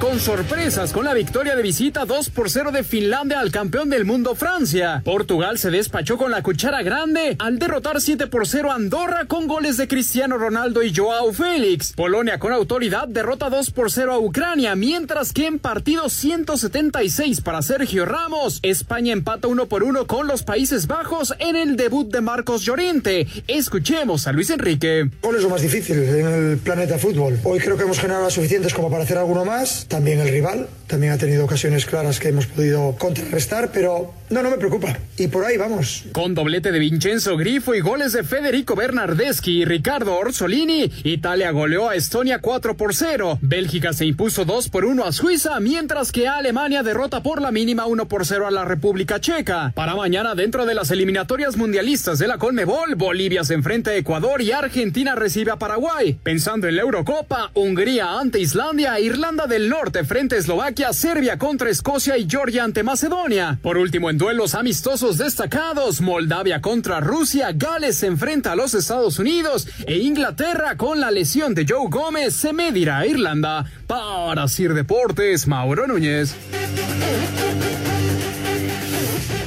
[0.00, 4.04] Con sorpresas con la victoria de visita 2 por 0 de Finlandia al campeón del
[4.04, 5.00] mundo Francia.
[5.04, 9.46] Portugal se despachó con la cuchara grande al derrotar 7 por 0 a Andorra con
[9.46, 11.92] goles de Cristiano Ronaldo y Joao Félix.
[11.92, 17.62] Polonia con autoridad derrota 2 por 0 a Ucrania, mientras que en partido 176 para
[17.62, 22.20] Sergio Ramos, España empata 1 por 1 con los Países Bajos en el debut de
[22.20, 23.28] Marcos Llorente.
[23.46, 25.08] Escuchemos a Luis Enrique.
[25.20, 27.38] ¿Cuál es lo más difícil en el planeta fútbol?
[27.44, 29.75] Hoy creo que hemos generado suficientes como para hacer alguno más.
[29.84, 34.50] También el rival, también ha tenido ocasiones claras que hemos podido contrarrestar, pero no, no
[34.50, 34.96] me preocupa.
[35.18, 36.04] Y por ahí vamos.
[36.12, 41.88] Con doblete de Vincenzo Grifo y goles de Federico Bernardeschi y Ricardo Orsolini, Italia goleó
[41.88, 43.38] a Estonia 4 por 0.
[43.40, 47.86] Bélgica se impuso 2 por 1 a Suiza, mientras que Alemania derrota por la mínima
[47.86, 49.72] 1 por 0 a la República Checa.
[49.74, 54.42] Para mañana, dentro de las eliminatorias mundialistas de la Colmebol, Bolivia se enfrenta a Ecuador
[54.42, 56.18] y Argentina recibe a Paraguay.
[56.22, 61.70] Pensando en la Eurocopa, Hungría ante Islandia, Irlanda del Norte frente a Eslovaquia, Serbia contra
[61.70, 63.58] Escocia y Georgia ante Macedonia.
[63.62, 69.18] Por último, en duelos amistosos destacados, Moldavia contra Rusia, Gales se enfrenta a los Estados
[69.18, 73.64] Unidos e Inglaterra con la lesión de Joe Gómez se medirá a Irlanda.
[73.86, 76.34] Para Sir Deportes, Mauro Núñez.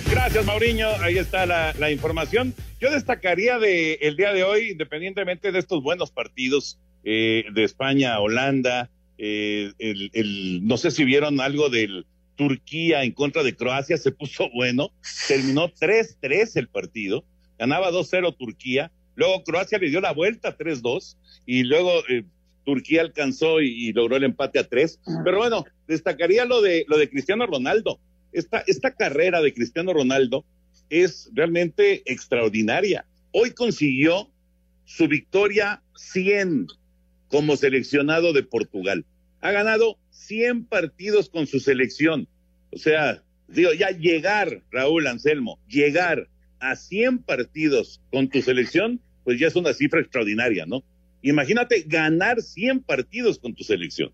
[0.09, 0.87] Gracias, Mauriño.
[1.01, 2.53] Ahí está la, información.
[2.79, 8.19] Yo destacaría de el día de hoy, independientemente de estos buenos partidos eh, de España,
[8.19, 8.89] Holanda,
[9.21, 12.05] eh, el, no sé si vieron algo del
[12.35, 14.91] Turquía en contra de Croacia, se puso bueno,
[15.27, 17.25] terminó 3-3 el partido,
[17.57, 22.23] ganaba 2-0 Turquía, luego Croacia le dio la vuelta 3-2 y luego eh,
[22.63, 26.97] Turquía alcanzó y, y, logró el empate a 3, pero bueno, destacaría lo de, lo
[26.97, 27.99] de Cristiano Ronaldo.
[28.31, 30.45] Esta, esta carrera de Cristiano Ronaldo
[30.89, 33.05] es realmente extraordinaria.
[33.31, 34.29] Hoy consiguió
[34.85, 36.67] su victoria 100
[37.29, 39.05] como seleccionado de Portugal.
[39.41, 42.27] Ha ganado 100 partidos con su selección.
[42.71, 46.27] O sea, digo, ya llegar, Raúl Anselmo, llegar
[46.59, 50.83] a 100 partidos con tu selección, pues ya es una cifra extraordinaria, ¿no?
[51.21, 54.11] Imagínate ganar 100 partidos con tu selección.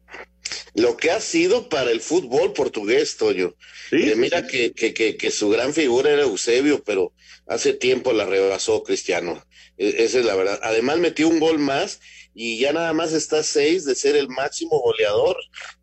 [0.75, 3.55] Lo que ha sido para el fútbol portugués, Toño.
[3.89, 4.09] ¿Sí?
[4.09, 7.13] Eh, mira que, que, que, que, su gran figura era Eusebio, pero
[7.47, 9.41] hace tiempo la rebasó Cristiano.
[9.77, 10.59] E esa es la verdad.
[10.63, 12.01] Además metió un gol más
[12.35, 15.37] y ya nada más está seis de ser el máximo goleador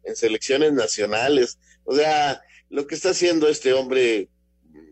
[0.05, 1.59] en selecciones nacionales.
[1.85, 4.29] O sea, lo que está haciendo este hombre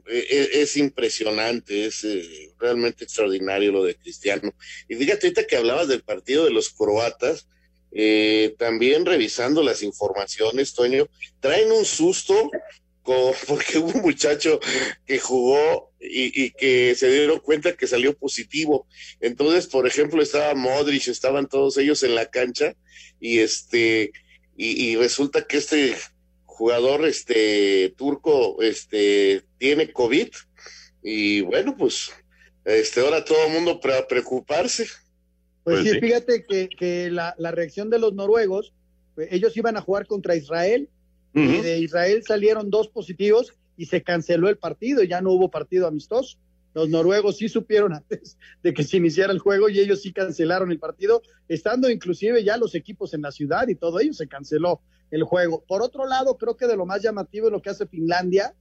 [0.07, 4.55] es, es impresionante, es eh, realmente extraordinario lo de Cristiano.
[4.89, 7.47] Y fíjate ahorita que hablabas del partido de los croatas,
[7.93, 11.09] eh, también revisando las informaciones, Toño,
[11.41, 12.51] traen un susto
[13.11, 14.61] con, porque hubo un muchacho
[15.05, 18.87] que jugó y, y, que se dieron cuenta que salió positivo.
[19.21, 22.75] Entonces, por ejemplo, estaba Modric, estaban todos ellos en la cancha
[23.19, 24.13] y este
[24.57, 25.97] y, y resulta que este
[26.45, 30.29] jugador este turco este tiene COVID
[31.03, 32.13] y bueno, pues
[32.65, 34.85] este ahora todo el mundo para preocuparse.
[35.65, 38.73] Pues, pues sí, sí, fíjate que, que la, la, reacción de los noruegos,
[39.31, 40.89] ellos iban a jugar contra Israel,
[41.35, 41.59] uh -huh.
[41.59, 45.87] y de Israel salieron dos positivos y se canceló el partido, ya no hubo partido
[45.87, 46.39] amistoso.
[46.75, 50.71] Los noruegos sí supieron antes de que se iniciara el juego y ellos sí cancelaron
[50.71, 54.81] el partido, estando inclusive ya los equipos en la ciudad y todo ello se canceló
[55.11, 55.65] el juego.
[55.67, 58.55] Por otro lado, creo que de lo más llamativo es lo que hace Finlandia.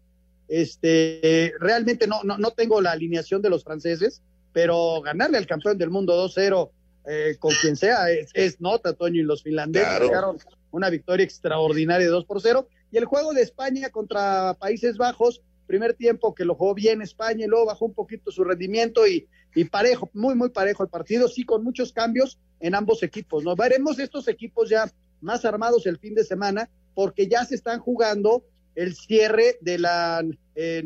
[0.47, 5.77] Este, realmente no, no, no tengo la alineación de los franceses, pero ganarle al campeón
[5.77, 6.71] del mundo 2-0
[7.07, 10.37] eh, con quien sea, es, es, nota, Toño, y los finlandeses claro.
[10.71, 12.67] Una victoria extraordinaria de 2 por 0.
[12.91, 17.45] Y el juego de España contra Países Bajos, primer tiempo que lo jugó bien España
[17.45, 21.27] y luego bajó un poquito su rendimiento y, y parejo, muy, muy parejo el partido,
[21.27, 23.43] sí, con muchos cambios en ambos equipos.
[23.43, 23.55] ¿no?
[23.55, 24.91] Veremos estos equipos ya
[25.21, 28.43] más armados el fin de semana porque ya se están jugando
[28.75, 30.23] el cierre de la
[30.55, 30.83] eh,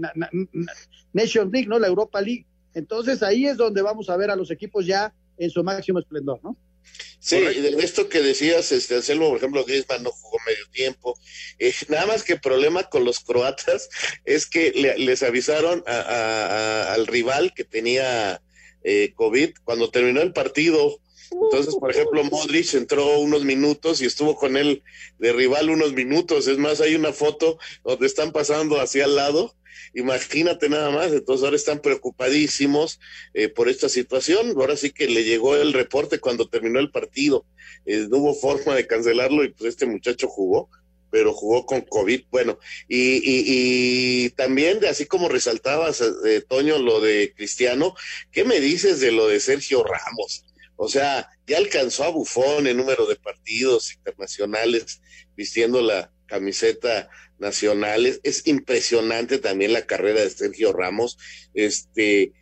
[1.13, 1.79] Nation League, ¿no?
[1.79, 2.45] La Europa League.
[2.73, 6.39] Entonces ahí es donde vamos a ver a los equipos ya en su máximo esplendor,
[6.43, 6.57] ¿no?
[7.19, 11.17] Sí, de esto que decías, este, Anselmo, por ejemplo, Griezmann no jugó medio tiempo.
[11.57, 13.89] Eh, nada más que el problema con los croatas
[14.25, 18.41] es que les avisaron al rival que tenía
[18.83, 20.99] eh, COVID cuando terminó el partido.
[21.31, 24.83] Entonces, por ejemplo, Modric entró unos minutos y estuvo con él
[25.17, 26.47] de rival unos minutos.
[26.47, 29.55] Es más, hay una foto donde están pasando hacia el lado
[29.93, 32.99] Imagínate nada más, entonces ahora están preocupadísimos
[33.33, 34.53] eh, por esta situación.
[34.55, 37.45] Ahora sí que le llegó el reporte cuando terminó el partido.
[37.85, 40.69] Eh, no hubo forma de cancelarlo y pues este muchacho jugó
[41.13, 42.23] pero jugó con COVID.
[42.31, 42.57] Bueno,
[42.87, 43.21] y,
[44.25, 47.93] y, también, de, así como resaltabas, eh, Toño, lo de Cristiano,
[48.31, 50.43] ¿qué me dices de lo de Sergio Ramos?
[50.75, 55.01] O sea, ya alcanzó a Bufón en número de partidos internacionales
[55.35, 57.09] vistiendo la camiseta
[57.43, 58.19] nacionales.
[58.23, 61.19] Es impresionante también la carrera de Sergio Ramos.
[61.53, 62.33] Este,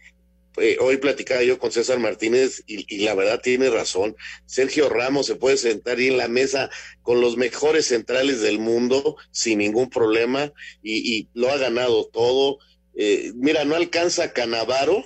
[0.58, 4.16] eh, hoy platicaba yo con César Martínez y, la verdad tiene razón.
[4.46, 6.70] Sergio Ramos se puede sentar ahí en la mesa
[7.04, 12.60] con los mejores centrales del mundo sin ningún problema y, lo ha ganado todo.
[12.96, 15.06] Eh, mira, no alcanza Canavaro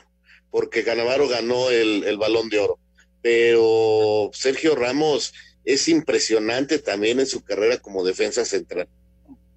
[0.50, 2.80] porque Canavaro ganó el, el balón de oro,
[3.22, 5.34] pero Sergio Ramos
[5.66, 8.88] es impresionante también en su carrera como defensa central.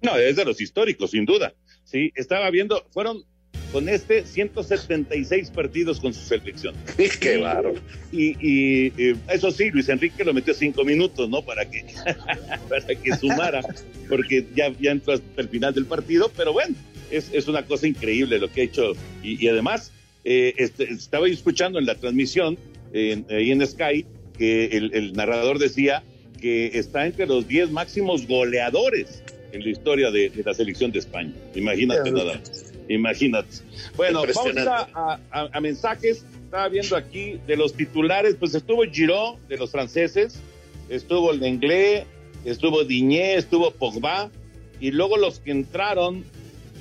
[0.01, 1.53] No, es de los históricos, sin duda.
[1.83, 3.23] Sí, estaba viendo, fueron
[3.71, 6.75] con este 176 partidos con su selección.
[7.19, 7.75] Qué bárbaro.
[8.11, 11.43] Y, y, eso sí, Luis Enrique lo metió cinco minutos, ¿no?
[11.43, 11.85] Para que,
[12.69, 13.61] para que sumara,
[14.07, 16.75] porque ya, ya entró hasta el final del partido, pero bueno,
[17.11, 18.93] es, es una cosa increíble lo que ha hecho.
[19.23, 19.91] Y, además,
[20.23, 22.57] eh, este, estaba escuchando en la transmisión,
[22.93, 24.05] en, ahí en Sky,
[24.37, 26.03] que el, el narrador decía
[26.41, 29.21] que está entre los 10 máximos goleadores
[29.51, 31.33] en la historia de, la selección de España.
[31.55, 32.41] Imagínate nada
[32.89, 33.49] Imagínate.
[33.95, 36.25] Bueno, vamos a, a, mensajes.
[36.45, 40.39] Estaba viendo aquí de los titulares, pues estuvo Giroud de los franceses,
[40.89, 41.39] estuvo el
[42.43, 44.31] estuvo Diñé, estuvo Pogba,
[44.79, 46.23] y luego los que entraron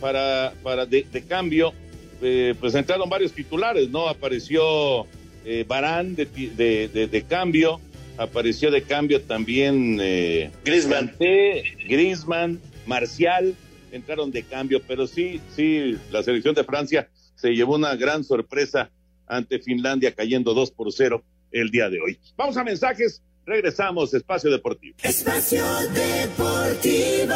[0.01, 1.75] para, para de, cambio,
[2.23, 4.09] eh, pues entraron varios titulares, ¿no?
[4.09, 5.07] Apareció
[5.45, 7.81] eh, Barán de, de, cambio,
[8.19, 11.15] apareció de cambio también eh, Griezmann.
[11.19, 13.55] Griezmann, Marcial,
[13.93, 18.91] entraron de cambio, pero sí, sí, la selección de Francia se llevó una gran sorpresa
[19.27, 22.19] ante Finlandia cayendo 2 por 0 el día de hoy.
[22.37, 24.97] Vamos a mensajes, regresamos, Espacio Deportivo.
[25.03, 25.65] Espacio
[25.95, 27.35] Deportivo.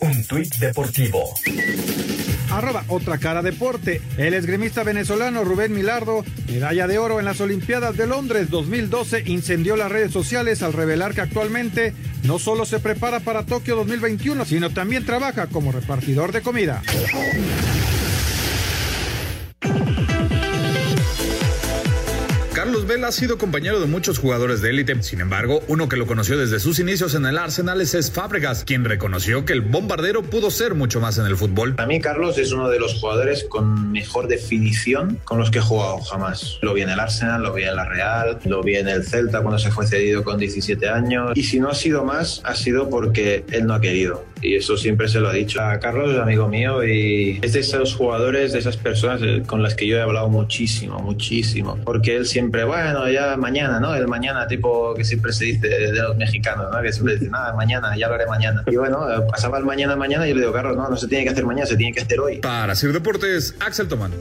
[0.00, 1.34] Un tuit deportivo
[2.50, 4.00] arroba otra cara deporte.
[4.16, 9.76] El esgrimista venezolano Rubén Milardo, medalla de oro en las Olimpiadas de Londres 2012, incendió
[9.76, 11.94] las redes sociales al revelar que actualmente
[12.24, 16.82] no solo se prepara para Tokio 2021, sino también trabaja como repartidor de comida.
[23.08, 25.02] Ha sido compañero de muchos jugadores de élite.
[25.02, 28.84] Sin embargo, uno que lo conoció desde sus inicios en el Arsenal es Fábregas, quien
[28.84, 31.74] reconoció que el bombardero pudo ser mucho más en el fútbol.
[31.74, 35.62] Para mí, Carlos es uno de los jugadores con mejor definición con los que he
[35.62, 36.58] jugado jamás.
[36.60, 39.40] Lo vi en el Arsenal, lo vi en la Real, lo vi en el Celta
[39.40, 41.32] cuando se fue cedido con 17 años.
[41.34, 44.26] Y si no ha sido más, ha sido porque él no ha querido.
[44.42, 47.94] Y eso siempre se lo ha dicho a Carlos, amigo mío, y es de esos
[47.94, 51.78] jugadores, de esas personas con las que yo he hablado muchísimo, muchísimo.
[51.84, 53.94] Porque él siempre bueno, ya mañana, ¿no?
[53.94, 56.82] El mañana, tipo que siempre se dice de los mexicanos, ¿no?
[56.82, 58.62] Que siempre dicen, nada, mañana, ya lo haré mañana.
[58.66, 61.24] Y bueno, pasaba el mañana, mañana, y yo le digo, Carlos, no, no se tiene
[61.24, 62.38] que hacer mañana, se tiene que hacer hoy.
[62.38, 64.12] Para Sir Deportes, Axel Tomán.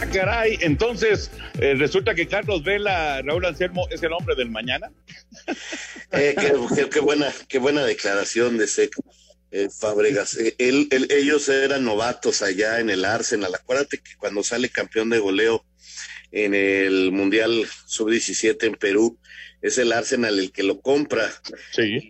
[0.00, 4.90] Ah, caray, entonces eh, resulta que Carlos Vela, Raúl Anselmo, es el hombre del mañana.
[6.12, 9.02] Eh, qué, buena, qué buena declaración de Seco.
[9.56, 10.36] Eh, Fabregas.
[10.36, 13.54] Eh, ellos eran novatos allá en el Arsenal.
[13.54, 15.64] Acuérdate que cuando sale campeón de goleo
[16.32, 19.16] en el Mundial Sub-17 en Perú,
[19.62, 21.32] es el Arsenal el que lo compra.
[21.70, 22.00] Sí.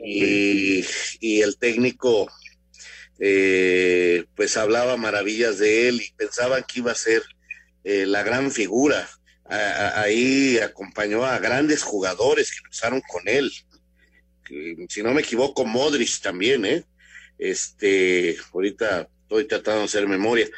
[1.20, 2.32] Y, el técnico,
[3.18, 7.22] eh, pues hablaba maravillas de él y pensaban que iba a ser
[7.84, 9.06] la gran figura.
[9.50, 13.52] ahí acompañó a grandes jugadores que empezaron con él.
[14.88, 16.84] Si no me equivoco, Modric también, ¿eh?
[17.38, 20.48] Este, ahorita estoy tratando de hacer memoria,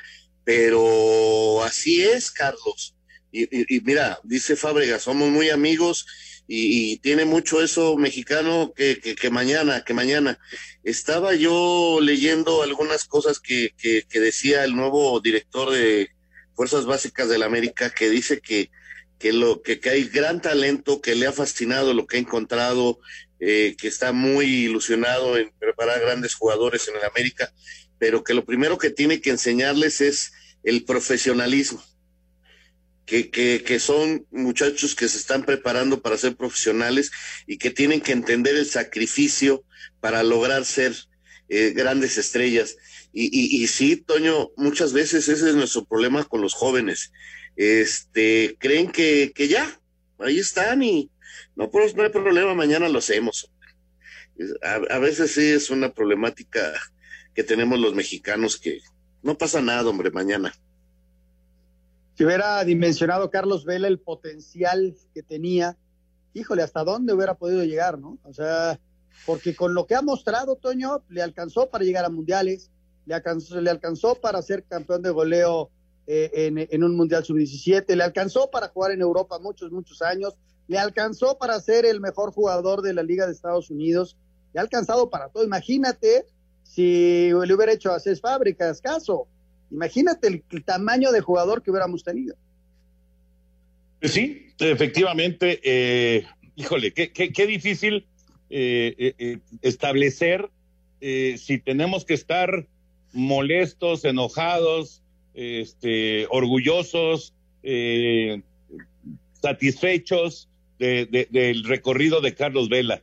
[0.45, 2.95] pero así es, Carlos.
[3.33, 6.07] Y, mira, dice Fábrega, somos muy amigos
[6.49, 10.39] y, tiene mucho eso mexicano que, que, mañana, que mañana.
[10.85, 16.11] Estaba yo leyendo algunas cosas que, que, decía el nuevo director de
[16.55, 18.70] Fuerzas Básicas de la América, que dice que,
[19.18, 23.01] que, lo, que, que hay gran talento, que le ha fascinado lo que ha encontrado,
[23.39, 27.53] eh, que está muy ilusionado en preparar grandes jugadores en el América,
[27.99, 30.32] pero que lo primero que tiene que enseñarles es
[30.62, 31.82] el profesionalismo.
[33.05, 37.12] Que, que, son muchachos que se están preparando para ser profesionales
[37.47, 39.62] y que tienen que entender el sacrificio
[40.01, 40.93] para lograr ser
[41.49, 42.76] eh, grandes estrellas.
[43.12, 47.12] Y, y, y, sí, Toño, muchas veces ese es nuestro problema con los jóvenes.
[47.55, 49.80] Este, creen que, que ya,
[50.18, 51.09] ahí están y
[51.57, 53.50] no, pues no hay problema, mañana lo hacemos.
[54.62, 56.72] A, veces sí es una problemática
[57.34, 58.80] que tenemos los mexicanos que
[59.22, 60.52] no pasa nada, hombre, mañana
[62.16, 65.76] si hubiera dimensionado Carlos Vela el potencial que tenía,
[66.32, 68.18] híjole, hasta dónde hubiera podido llegar, ¿no?
[68.24, 68.80] O sea,
[69.26, 72.70] porque con lo que ha mostrado Toño, le alcanzó para llegar a mundiales,
[73.04, 75.70] le alcanzó, le alcanzó para ser campeón de goleo
[76.07, 80.36] eh, en, en, un mundial sub-17, le alcanzó para jugar en Europa muchos, muchos años,
[80.68, 84.16] le alcanzó para ser el mejor jugador de la Liga de Estados Unidos,
[84.52, 85.44] le ha alcanzado para todo.
[85.44, 86.26] Imagínate
[86.64, 89.28] si le hubiera hecho a Cés Fábricas caso
[89.70, 92.36] Imagínate el, tamaño de jugador que hubiéramos tenido.
[94.02, 98.06] Sí, efectivamente, eh, híjole, qué, qué, qué difícil
[98.50, 100.50] eh, eh, establecer
[101.00, 102.66] si tenemos que estar
[103.12, 105.02] molestos, enojados,
[105.34, 107.32] este, orgullosos,
[109.40, 110.48] satisfechos
[110.79, 113.03] de, de, del recorrido de Carlos Vela.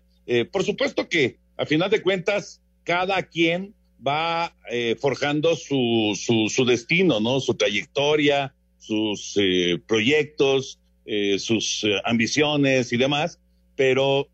[0.52, 3.74] por supuesto que, a final de cuentas, cada quien
[4.06, 7.40] va eh, forjando su, su, su, destino, ¿no?
[7.40, 13.40] Su trayectoria, sus eh, proyectos, eh, sus ambiciones y demás,
[13.76, 14.28] pero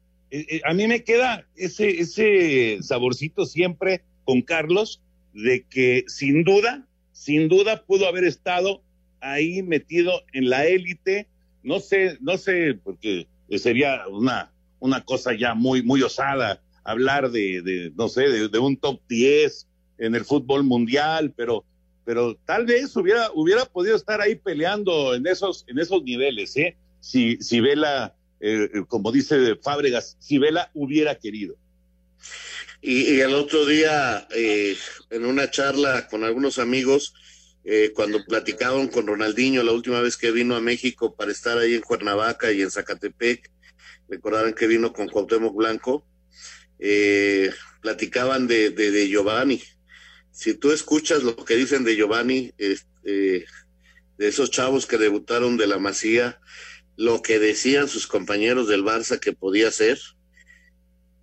[0.64, 5.02] a mí me queda ese, ese saborcito siempre con Carlos
[5.34, 8.84] de que sin duda, sin duda pudo haber estado
[9.22, 11.28] ahí metido en la élite,
[11.64, 17.62] no sé, no sé, porque sería una, una cosa ya muy, muy osada hablar de,
[17.62, 19.68] de no sé, de, un top 10
[20.00, 21.64] en el fútbol mundial, pero,
[22.06, 26.78] pero tal vez hubiera, hubiera podido estar ahí peleando en esos, en esos niveles, ¿eh?
[27.00, 31.56] Si, si Vela, eh, como dice Fábregas, si Vela hubiera querido.
[32.82, 34.76] Y, y el otro día, eh,
[35.10, 37.14] en una charla con algunos amigos,
[37.72, 41.76] eh, cuando platicaban con Ronaldinho la última vez que vino a México para estar ahí
[41.76, 43.48] en Cuernavaca y en Zacatepec,
[44.08, 46.04] recordaron que vino con Cuauhtémoc Blanco,
[46.80, 47.52] eh,
[47.84, 49.62] platicaban de, de, Giovanni.
[50.32, 53.46] Si tú escuchas lo que dicen de Giovanni, este,
[54.18, 56.42] de esos chavos que debutaron de la Masía,
[56.98, 60.00] lo que decían sus compañeros del Barça que podía ser,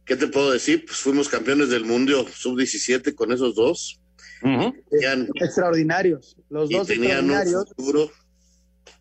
[0.04, 0.84] ¿qué te puedo decir?
[0.86, 4.00] Pues fuimos campeones del mundo sub-17 con esos dos.
[4.46, 4.84] Uh -huh.
[4.90, 7.74] tenían, extraordinarios, los dos tenían extraordinarios.
[7.76, 8.10] Un futuro.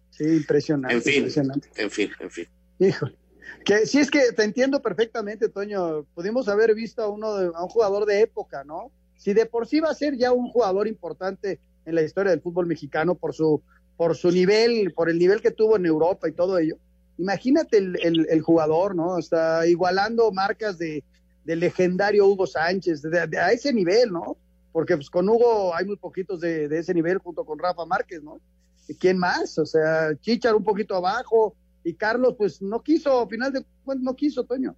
[0.10, 0.96] Sí, impresionante.
[0.96, 1.70] En fin, impresionante.
[1.76, 2.46] en fin, en fin.
[2.80, 3.16] Híjole.
[3.64, 6.04] Que sí es que te entiendo perfectamente, Toño.
[6.16, 8.92] Pudimos haber visto a uno de, a un jugador de época, ¿no?
[9.18, 12.42] Si de por sí va a ser ya un jugador importante en la historia del
[12.42, 13.62] fútbol mexicano por su
[13.98, 16.78] por su nivel, por el nivel que tuvo en Europa y todo ello.
[17.18, 19.18] Imagínate el, el, el jugador, ¿no?
[19.18, 21.04] Está igualando marcas de,
[21.46, 24.38] de legendario Hugo Sánchez, de, de, a ese nivel, ¿no?
[24.76, 28.22] Porque pues, con Hugo hay muy poquitos de, de ese nivel junto con Rafa Márquez,
[28.22, 28.42] ¿no?
[28.90, 29.58] ¿Y quién más?
[29.58, 31.56] O sea, Chichar un poquito abajo,
[31.86, 34.76] y Carlos pues no quiso, al final de cuentas no quiso, Toño.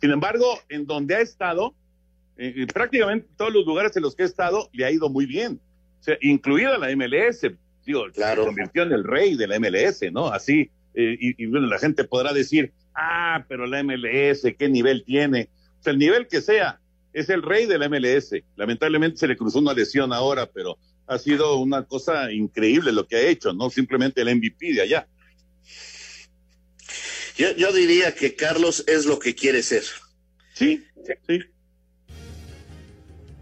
[0.00, 1.74] Sin embargo, en donde ha estado,
[2.36, 5.60] eh, prácticamente todos los lugares en los que ha estado, le ha ido muy bien,
[5.98, 7.40] o sea, incluida la MLS,
[7.84, 8.42] digo, claro.
[8.42, 10.28] se convirtió en el rey de la MLS, ¿no?
[10.28, 15.02] Así, eh, y, y, bueno, la gente podrá decir, ah, pero la MLS, ¿qué nivel
[15.04, 15.48] tiene?
[15.80, 16.78] O sea, el nivel que sea,
[17.14, 18.34] es el rey de la MLS.
[18.56, 23.16] Lamentablemente se le cruzó una lesión ahora, pero ha sido una cosa increíble lo que
[23.16, 25.08] ha hecho, no simplemente el MVP de allá.
[27.36, 29.82] Yo, yo, diría que Carlos es lo que quiere ser.
[30.54, 30.84] Sí,
[31.26, 31.40] sí.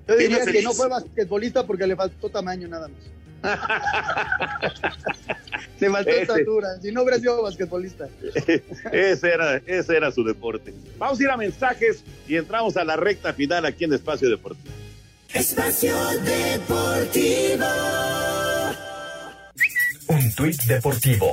[0.08, 3.00] Yo diría que no fue basquetbolista porque le faltó tamaño nada más.
[5.80, 8.08] le faltó ese, estatura, si no hubiera sido basquetbolista.
[8.92, 10.72] ese, era, ese era su deporte.
[10.98, 14.74] Vamos a ir a mensajes y entramos a la recta final aquí en Espacio Deportivo.
[15.32, 17.66] Espacio Deportivo.
[20.08, 21.32] Un tuit deportivo.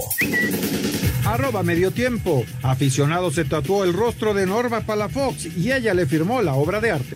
[1.25, 2.45] Arroba medio tiempo.
[2.63, 6.91] Aficionado se tatuó el rostro de Norma Palafox y ella le firmó la obra de
[6.91, 7.15] arte.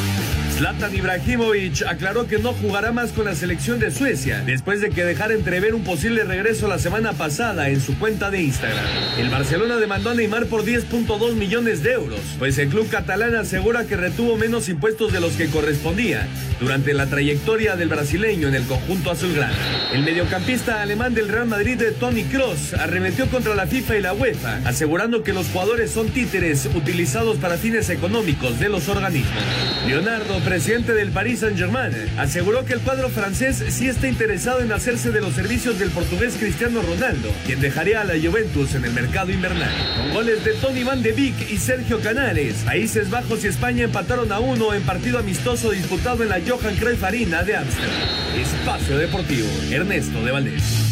[0.61, 5.03] Zlatan Ibrahimovic aclaró que no jugará más con la selección de Suecia después de que
[5.03, 8.85] dejara entrever un posible regreso la semana pasada en su cuenta de Instagram.
[9.17, 13.85] El Barcelona demandó a Neymar por 10.2 millones de euros, pues el club catalán asegura
[13.85, 16.27] que retuvo menos impuestos de los que correspondía
[16.59, 19.55] durante la trayectoria del brasileño en el conjunto azulgrana.
[19.91, 24.59] El mediocampista alemán del Real Madrid, Tony Cross, arremetió contra la FIFA y la UEFA,
[24.65, 29.41] asegurando que los jugadores son títeres utilizados para fines económicos de los organismos.
[29.87, 35.09] Leonardo, presidente del Paris Saint-Germain, aseguró que el cuadro francés sí está interesado en hacerse
[35.09, 39.31] de los servicios del portugués Cristiano Ronaldo, quien dejaría a la Juventus en el mercado
[39.31, 39.71] invernal.
[39.95, 44.29] Con goles de Tony Van de Beek y Sergio Canales, Países Bajos y España empataron
[44.29, 48.09] a uno en partido amistoso disputado en la Johan Cruyff Arena de Ámsterdam.
[48.35, 50.90] Espacio Deportivo, Ernesto de Valdés.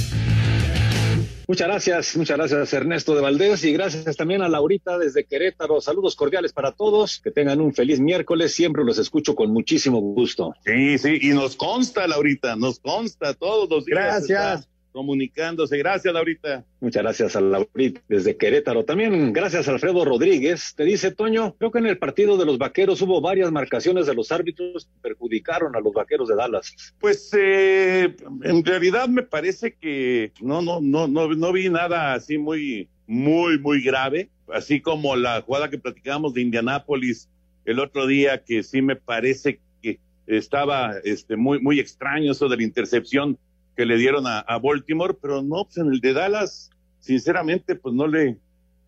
[1.49, 5.81] Muchas gracias, muchas gracias Ernesto de Valdés y gracias también a Laurita desde Querétaro.
[5.81, 10.53] Saludos cordiales para todos, que tengan un feliz miércoles, siempre los escucho con muchísimo gusto.
[10.63, 14.27] Sí, sí, y nos consta, Laurita, nos consta todos los días.
[14.27, 15.77] Gracias comunicándose.
[15.77, 16.65] Gracias, Laurita.
[16.79, 18.85] Muchas gracias a Laurita desde Querétaro.
[18.85, 20.73] También gracias a Alfredo Rodríguez.
[20.75, 24.15] Te dice, Toño, creo que en el partido de los vaqueros hubo varias marcaciones de
[24.15, 26.95] los árbitros que perjudicaron a los vaqueros de Dallas.
[26.99, 32.37] Pues eh, en realidad me parece que no, no, no, no, no vi nada así
[32.37, 34.29] muy, muy, muy grave.
[34.51, 37.29] Así como la jugada que platicábamos de Indianápolis
[37.65, 42.57] el otro día, que sí me parece que estaba este, muy, muy extraño eso de
[42.57, 43.37] la intercepción
[43.80, 46.69] que le dieron a, a, Baltimore, pero no, pues en el de Dallas,
[46.99, 48.38] sinceramente, pues no le,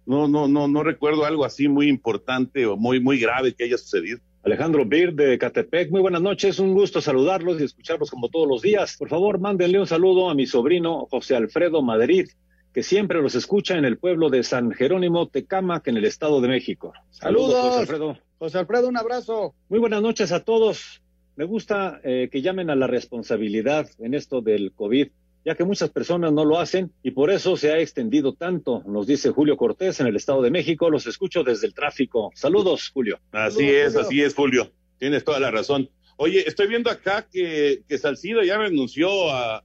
[0.06, 3.78] no, no, no, no recuerdo algo así muy importante o muy, muy grave que haya
[3.78, 4.20] sucedido.
[4.44, 8.62] Alejandro Bir de Catepec, muy buenas noches, un gusto saludarlos y escucharlos como todos los
[8.62, 8.98] días.
[8.98, 12.28] Por favor, mándenle un saludo a mi sobrino José Alfredo Madrid,
[12.74, 16.50] que siempre los escucha en el pueblo de San Jerónimo Tecamac, en el Estado de
[16.50, 16.92] México.
[17.12, 18.18] Saludos, Saludos José Alfredo.
[18.40, 19.56] José Alfredo, un abrazo.
[19.70, 21.01] Muy buenas noches a todos.
[21.36, 25.08] Me gusta eh, que llamen a la responsabilidad en esto del COVID,
[25.46, 29.08] ya que muchas personas no lo hacen y por eso se ha extendido tanto, nos
[29.08, 30.90] dice Julio Cortés en el Estado de México.
[30.90, 32.32] Los escucho desde el tráfico.
[32.36, 33.20] Saludos, Julio.
[33.32, 34.08] Así Saludos, es, Julio.
[34.08, 34.72] así es, Julio.
[35.00, 35.90] Tienes toda la razón.
[36.18, 39.64] Oye, estoy viendo acá que, que Salcido ya renunció a,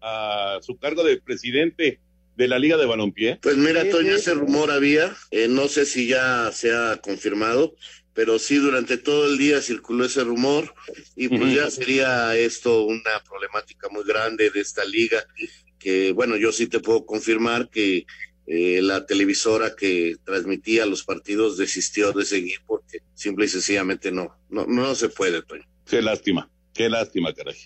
[0.56, 2.00] a su cargo de presidente
[2.36, 3.38] de la Liga de Balompié.
[3.42, 7.74] Pues mira, Toño, ese rumor había, eh, no sé si ya se ha confirmado,
[8.12, 10.74] pero sí durante todo el día circuló ese rumor
[11.16, 15.24] y pues ya sería esto una problemática muy grande de esta liga,
[15.78, 18.06] que bueno, yo sí te puedo confirmar que
[18.46, 24.38] eh, la televisora que transmitía los partidos desistió de seguir porque simple y sencillamente no,
[24.48, 25.64] no, no se puede, Toño.
[25.84, 27.56] Qué lástima, qué lástima, caray.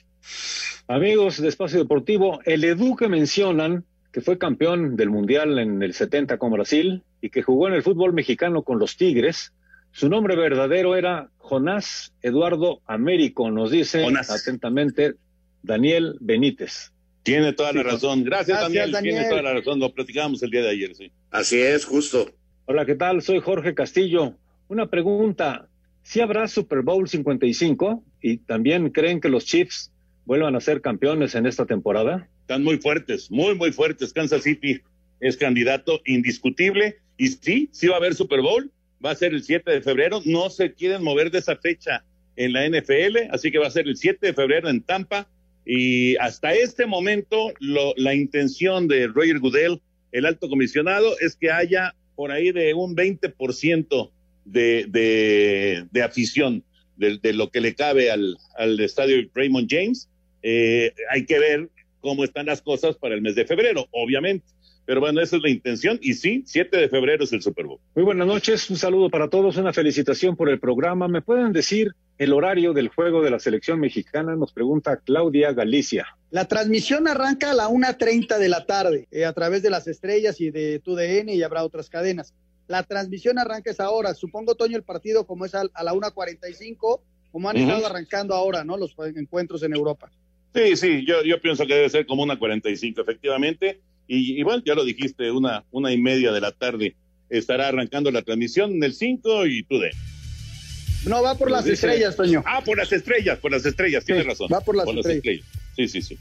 [0.88, 5.94] Amigos de Espacio Deportivo, el Edu que mencionan, que fue campeón del Mundial en el
[5.94, 9.52] 70 con Brasil y que jugó en el fútbol mexicano con los Tigres,
[9.92, 14.30] su nombre verdadero era Jonás Eduardo Américo, nos dice Jonás.
[14.30, 15.14] atentamente
[15.62, 16.92] Daniel Benítez.
[17.22, 18.24] Tiene toda la razón.
[18.24, 18.92] Gracias, Gracias, Daniel.
[18.92, 19.14] Daniel.
[19.14, 19.78] Tiene toda la razón.
[19.78, 21.12] Lo platicábamos el día de ayer, sí.
[21.30, 22.30] Así es, justo.
[22.64, 23.20] Hola, ¿qué tal?
[23.20, 24.34] Soy Jorge Castillo.
[24.68, 25.68] Una pregunta.
[26.02, 28.02] ¿Sí habrá Super Bowl 55?
[28.22, 29.92] ¿Y también creen que los Chiefs
[30.24, 32.28] vuelvan a ser campeones en esta temporada?
[32.50, 34.12] Están muy fuertes, muy, muy fuertes.
[34.12, 34.80] Kansas City
[35.20, 36.96] es candidato indiscutible.
[37.16, 38.72] Y sí, sí va a haber Super Bowl.
[39.04, 40.20] Va a ser el 7 de febrero.
[40.24, 42.02] No se quieren mover de esa fecha
[42.34, 43.28] en la NFL.
[43.30, 45.28] Así que va a ser el 7 de febrero en Tampa.
[45.64, 49.80] Y hasta este momento, lo- la intención de Roger Goodell,
[50.10, 54.10] el alto comisionado, es que haya por ahí de un 20%
[54.44, 56.64] de, de, de afición
[56.96, 60.08] de, lo que le cabe al, al estadio Raymond James.
[60.42, 61.68] Eh, hay que ver
[62.00, 64.46] cómo están las cosas para el mes de febrero, obviamente.
[64.86, 65.98] Pero bueno, esa es la intención.
[66.02, 67.78] Y sí, 7 de febrero es el Super Bowl.
[67.94, 71.06] Muy buenas noches, un saludo para todos, una felicitación por el programa.
[71.06, 74.34] ¿Me pueden decir el horario del juego de la selección mexicana?
[74.34, 76.06] Nos pregunta Claudia Galicia.
[76.30, 80.40] La transmisión arranca a la 1.30 de la tarde eh, a través de las estrellas
[80.40, 82.34] y de TUDN y habrá otras cadenas.
[82.66, 84.14] La transmisión arranca a esa hora.
[84.14, 87.00] Supongo, Toño, el partido como es al- a, la 1.45,
[87.32, 88.76] como han estado arrancando ahora, ¿no?
[88.76, 90.10] Los encuentros en Europa.
[90.54, 93.80] Sí, sí, yo, yo pienso que debe ser como una 45, efectivamente.
[94.08, 96.96] Y, y bueno, ya lo dijiste, una, una y media de la tarde
[97.28, 99.90] estará arrancando la transmisión en el 5 y tú de.
[101.06, 102.42] No, va por las Dice- estrellas, Toño.
[102.44, 104.48] Ah, por las estrellas, por las estrellas, tienes Sí, razón.
[104.52, 105.46] va por las estrellas.
[105.76, 106.18] Sí, sí, sí.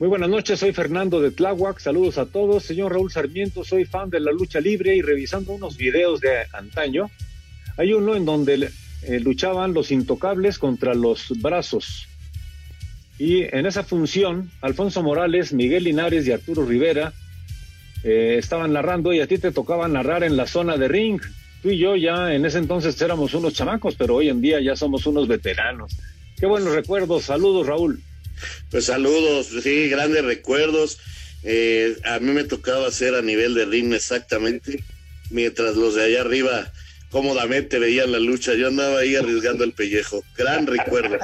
[0.00, 2.64] Muy buenas noches, soy Fernando de Tláhuac, saludos a todos.
[2.64, 7.10] Señor Raúl Sarmiento, soy fan de la lucha libre y revisando unos videos de antaño,
[7.76, 8.70] hay uno en donde
[9.02, 12.07] eh, luchaban los intocables contra los brazos.
[13.18, 17.12] Y en esa función, Alfonso Morales, Miguel Linares y Arturo Rivera
[18.04, 21.20] eh, estaban narrando y a ti te tocaba narrar en la zona de ring.
[21.62, 24.76] Tú y yo ya en ese entonces éramos unos chamacos, pero hoy en día ya
[24.76, 25.96] somos unos veteranos.
[26.38, 27.24] Qué buenos recuerdos.
[27.24, 28.00] Saludos, Raúl.
[28.70, 30.98] Pues saludos, sí, grandes recuerdos.
[31.42, 34.84] Eh, a mí me tocaba hacer a nivel de ring exactamente,
[35.30, 36.72] mientras los de allá arriba
[37.10, 38.54] cómodamente veían la lucha.
[38.54, 40.22] Yo andaba ahí arriesgando el pellejo.
[40.36, 41.18] Gran recuerdo.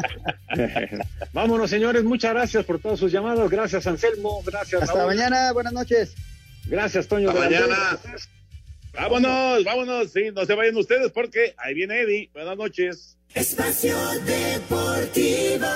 [1.32, 2.04] Vámonos, señores.
[2.04, 3.50] Muchas gracias por todos sus llamados.
[3.50, 4.42] Gracias, Anselmo.
[4.44, 4.82] Gracias.
[4.82, 5.14] Hasta Raúl.
[5.14, 5.52] mañana.
[5.52, 6.14] Buenas noches.
[6.66, 7.30] Gracias, Toño.
[7.30, 7.98] Hasta mañana.
[8.94, 10.12] Vámonos, vámonos.
[10.12, 12.30] Sí, no se vayan ustedes porque ahí viene Eddie.
[12.32, 13.16] Buenas noches.
[13.34, 15.66] Espacio Deportivo.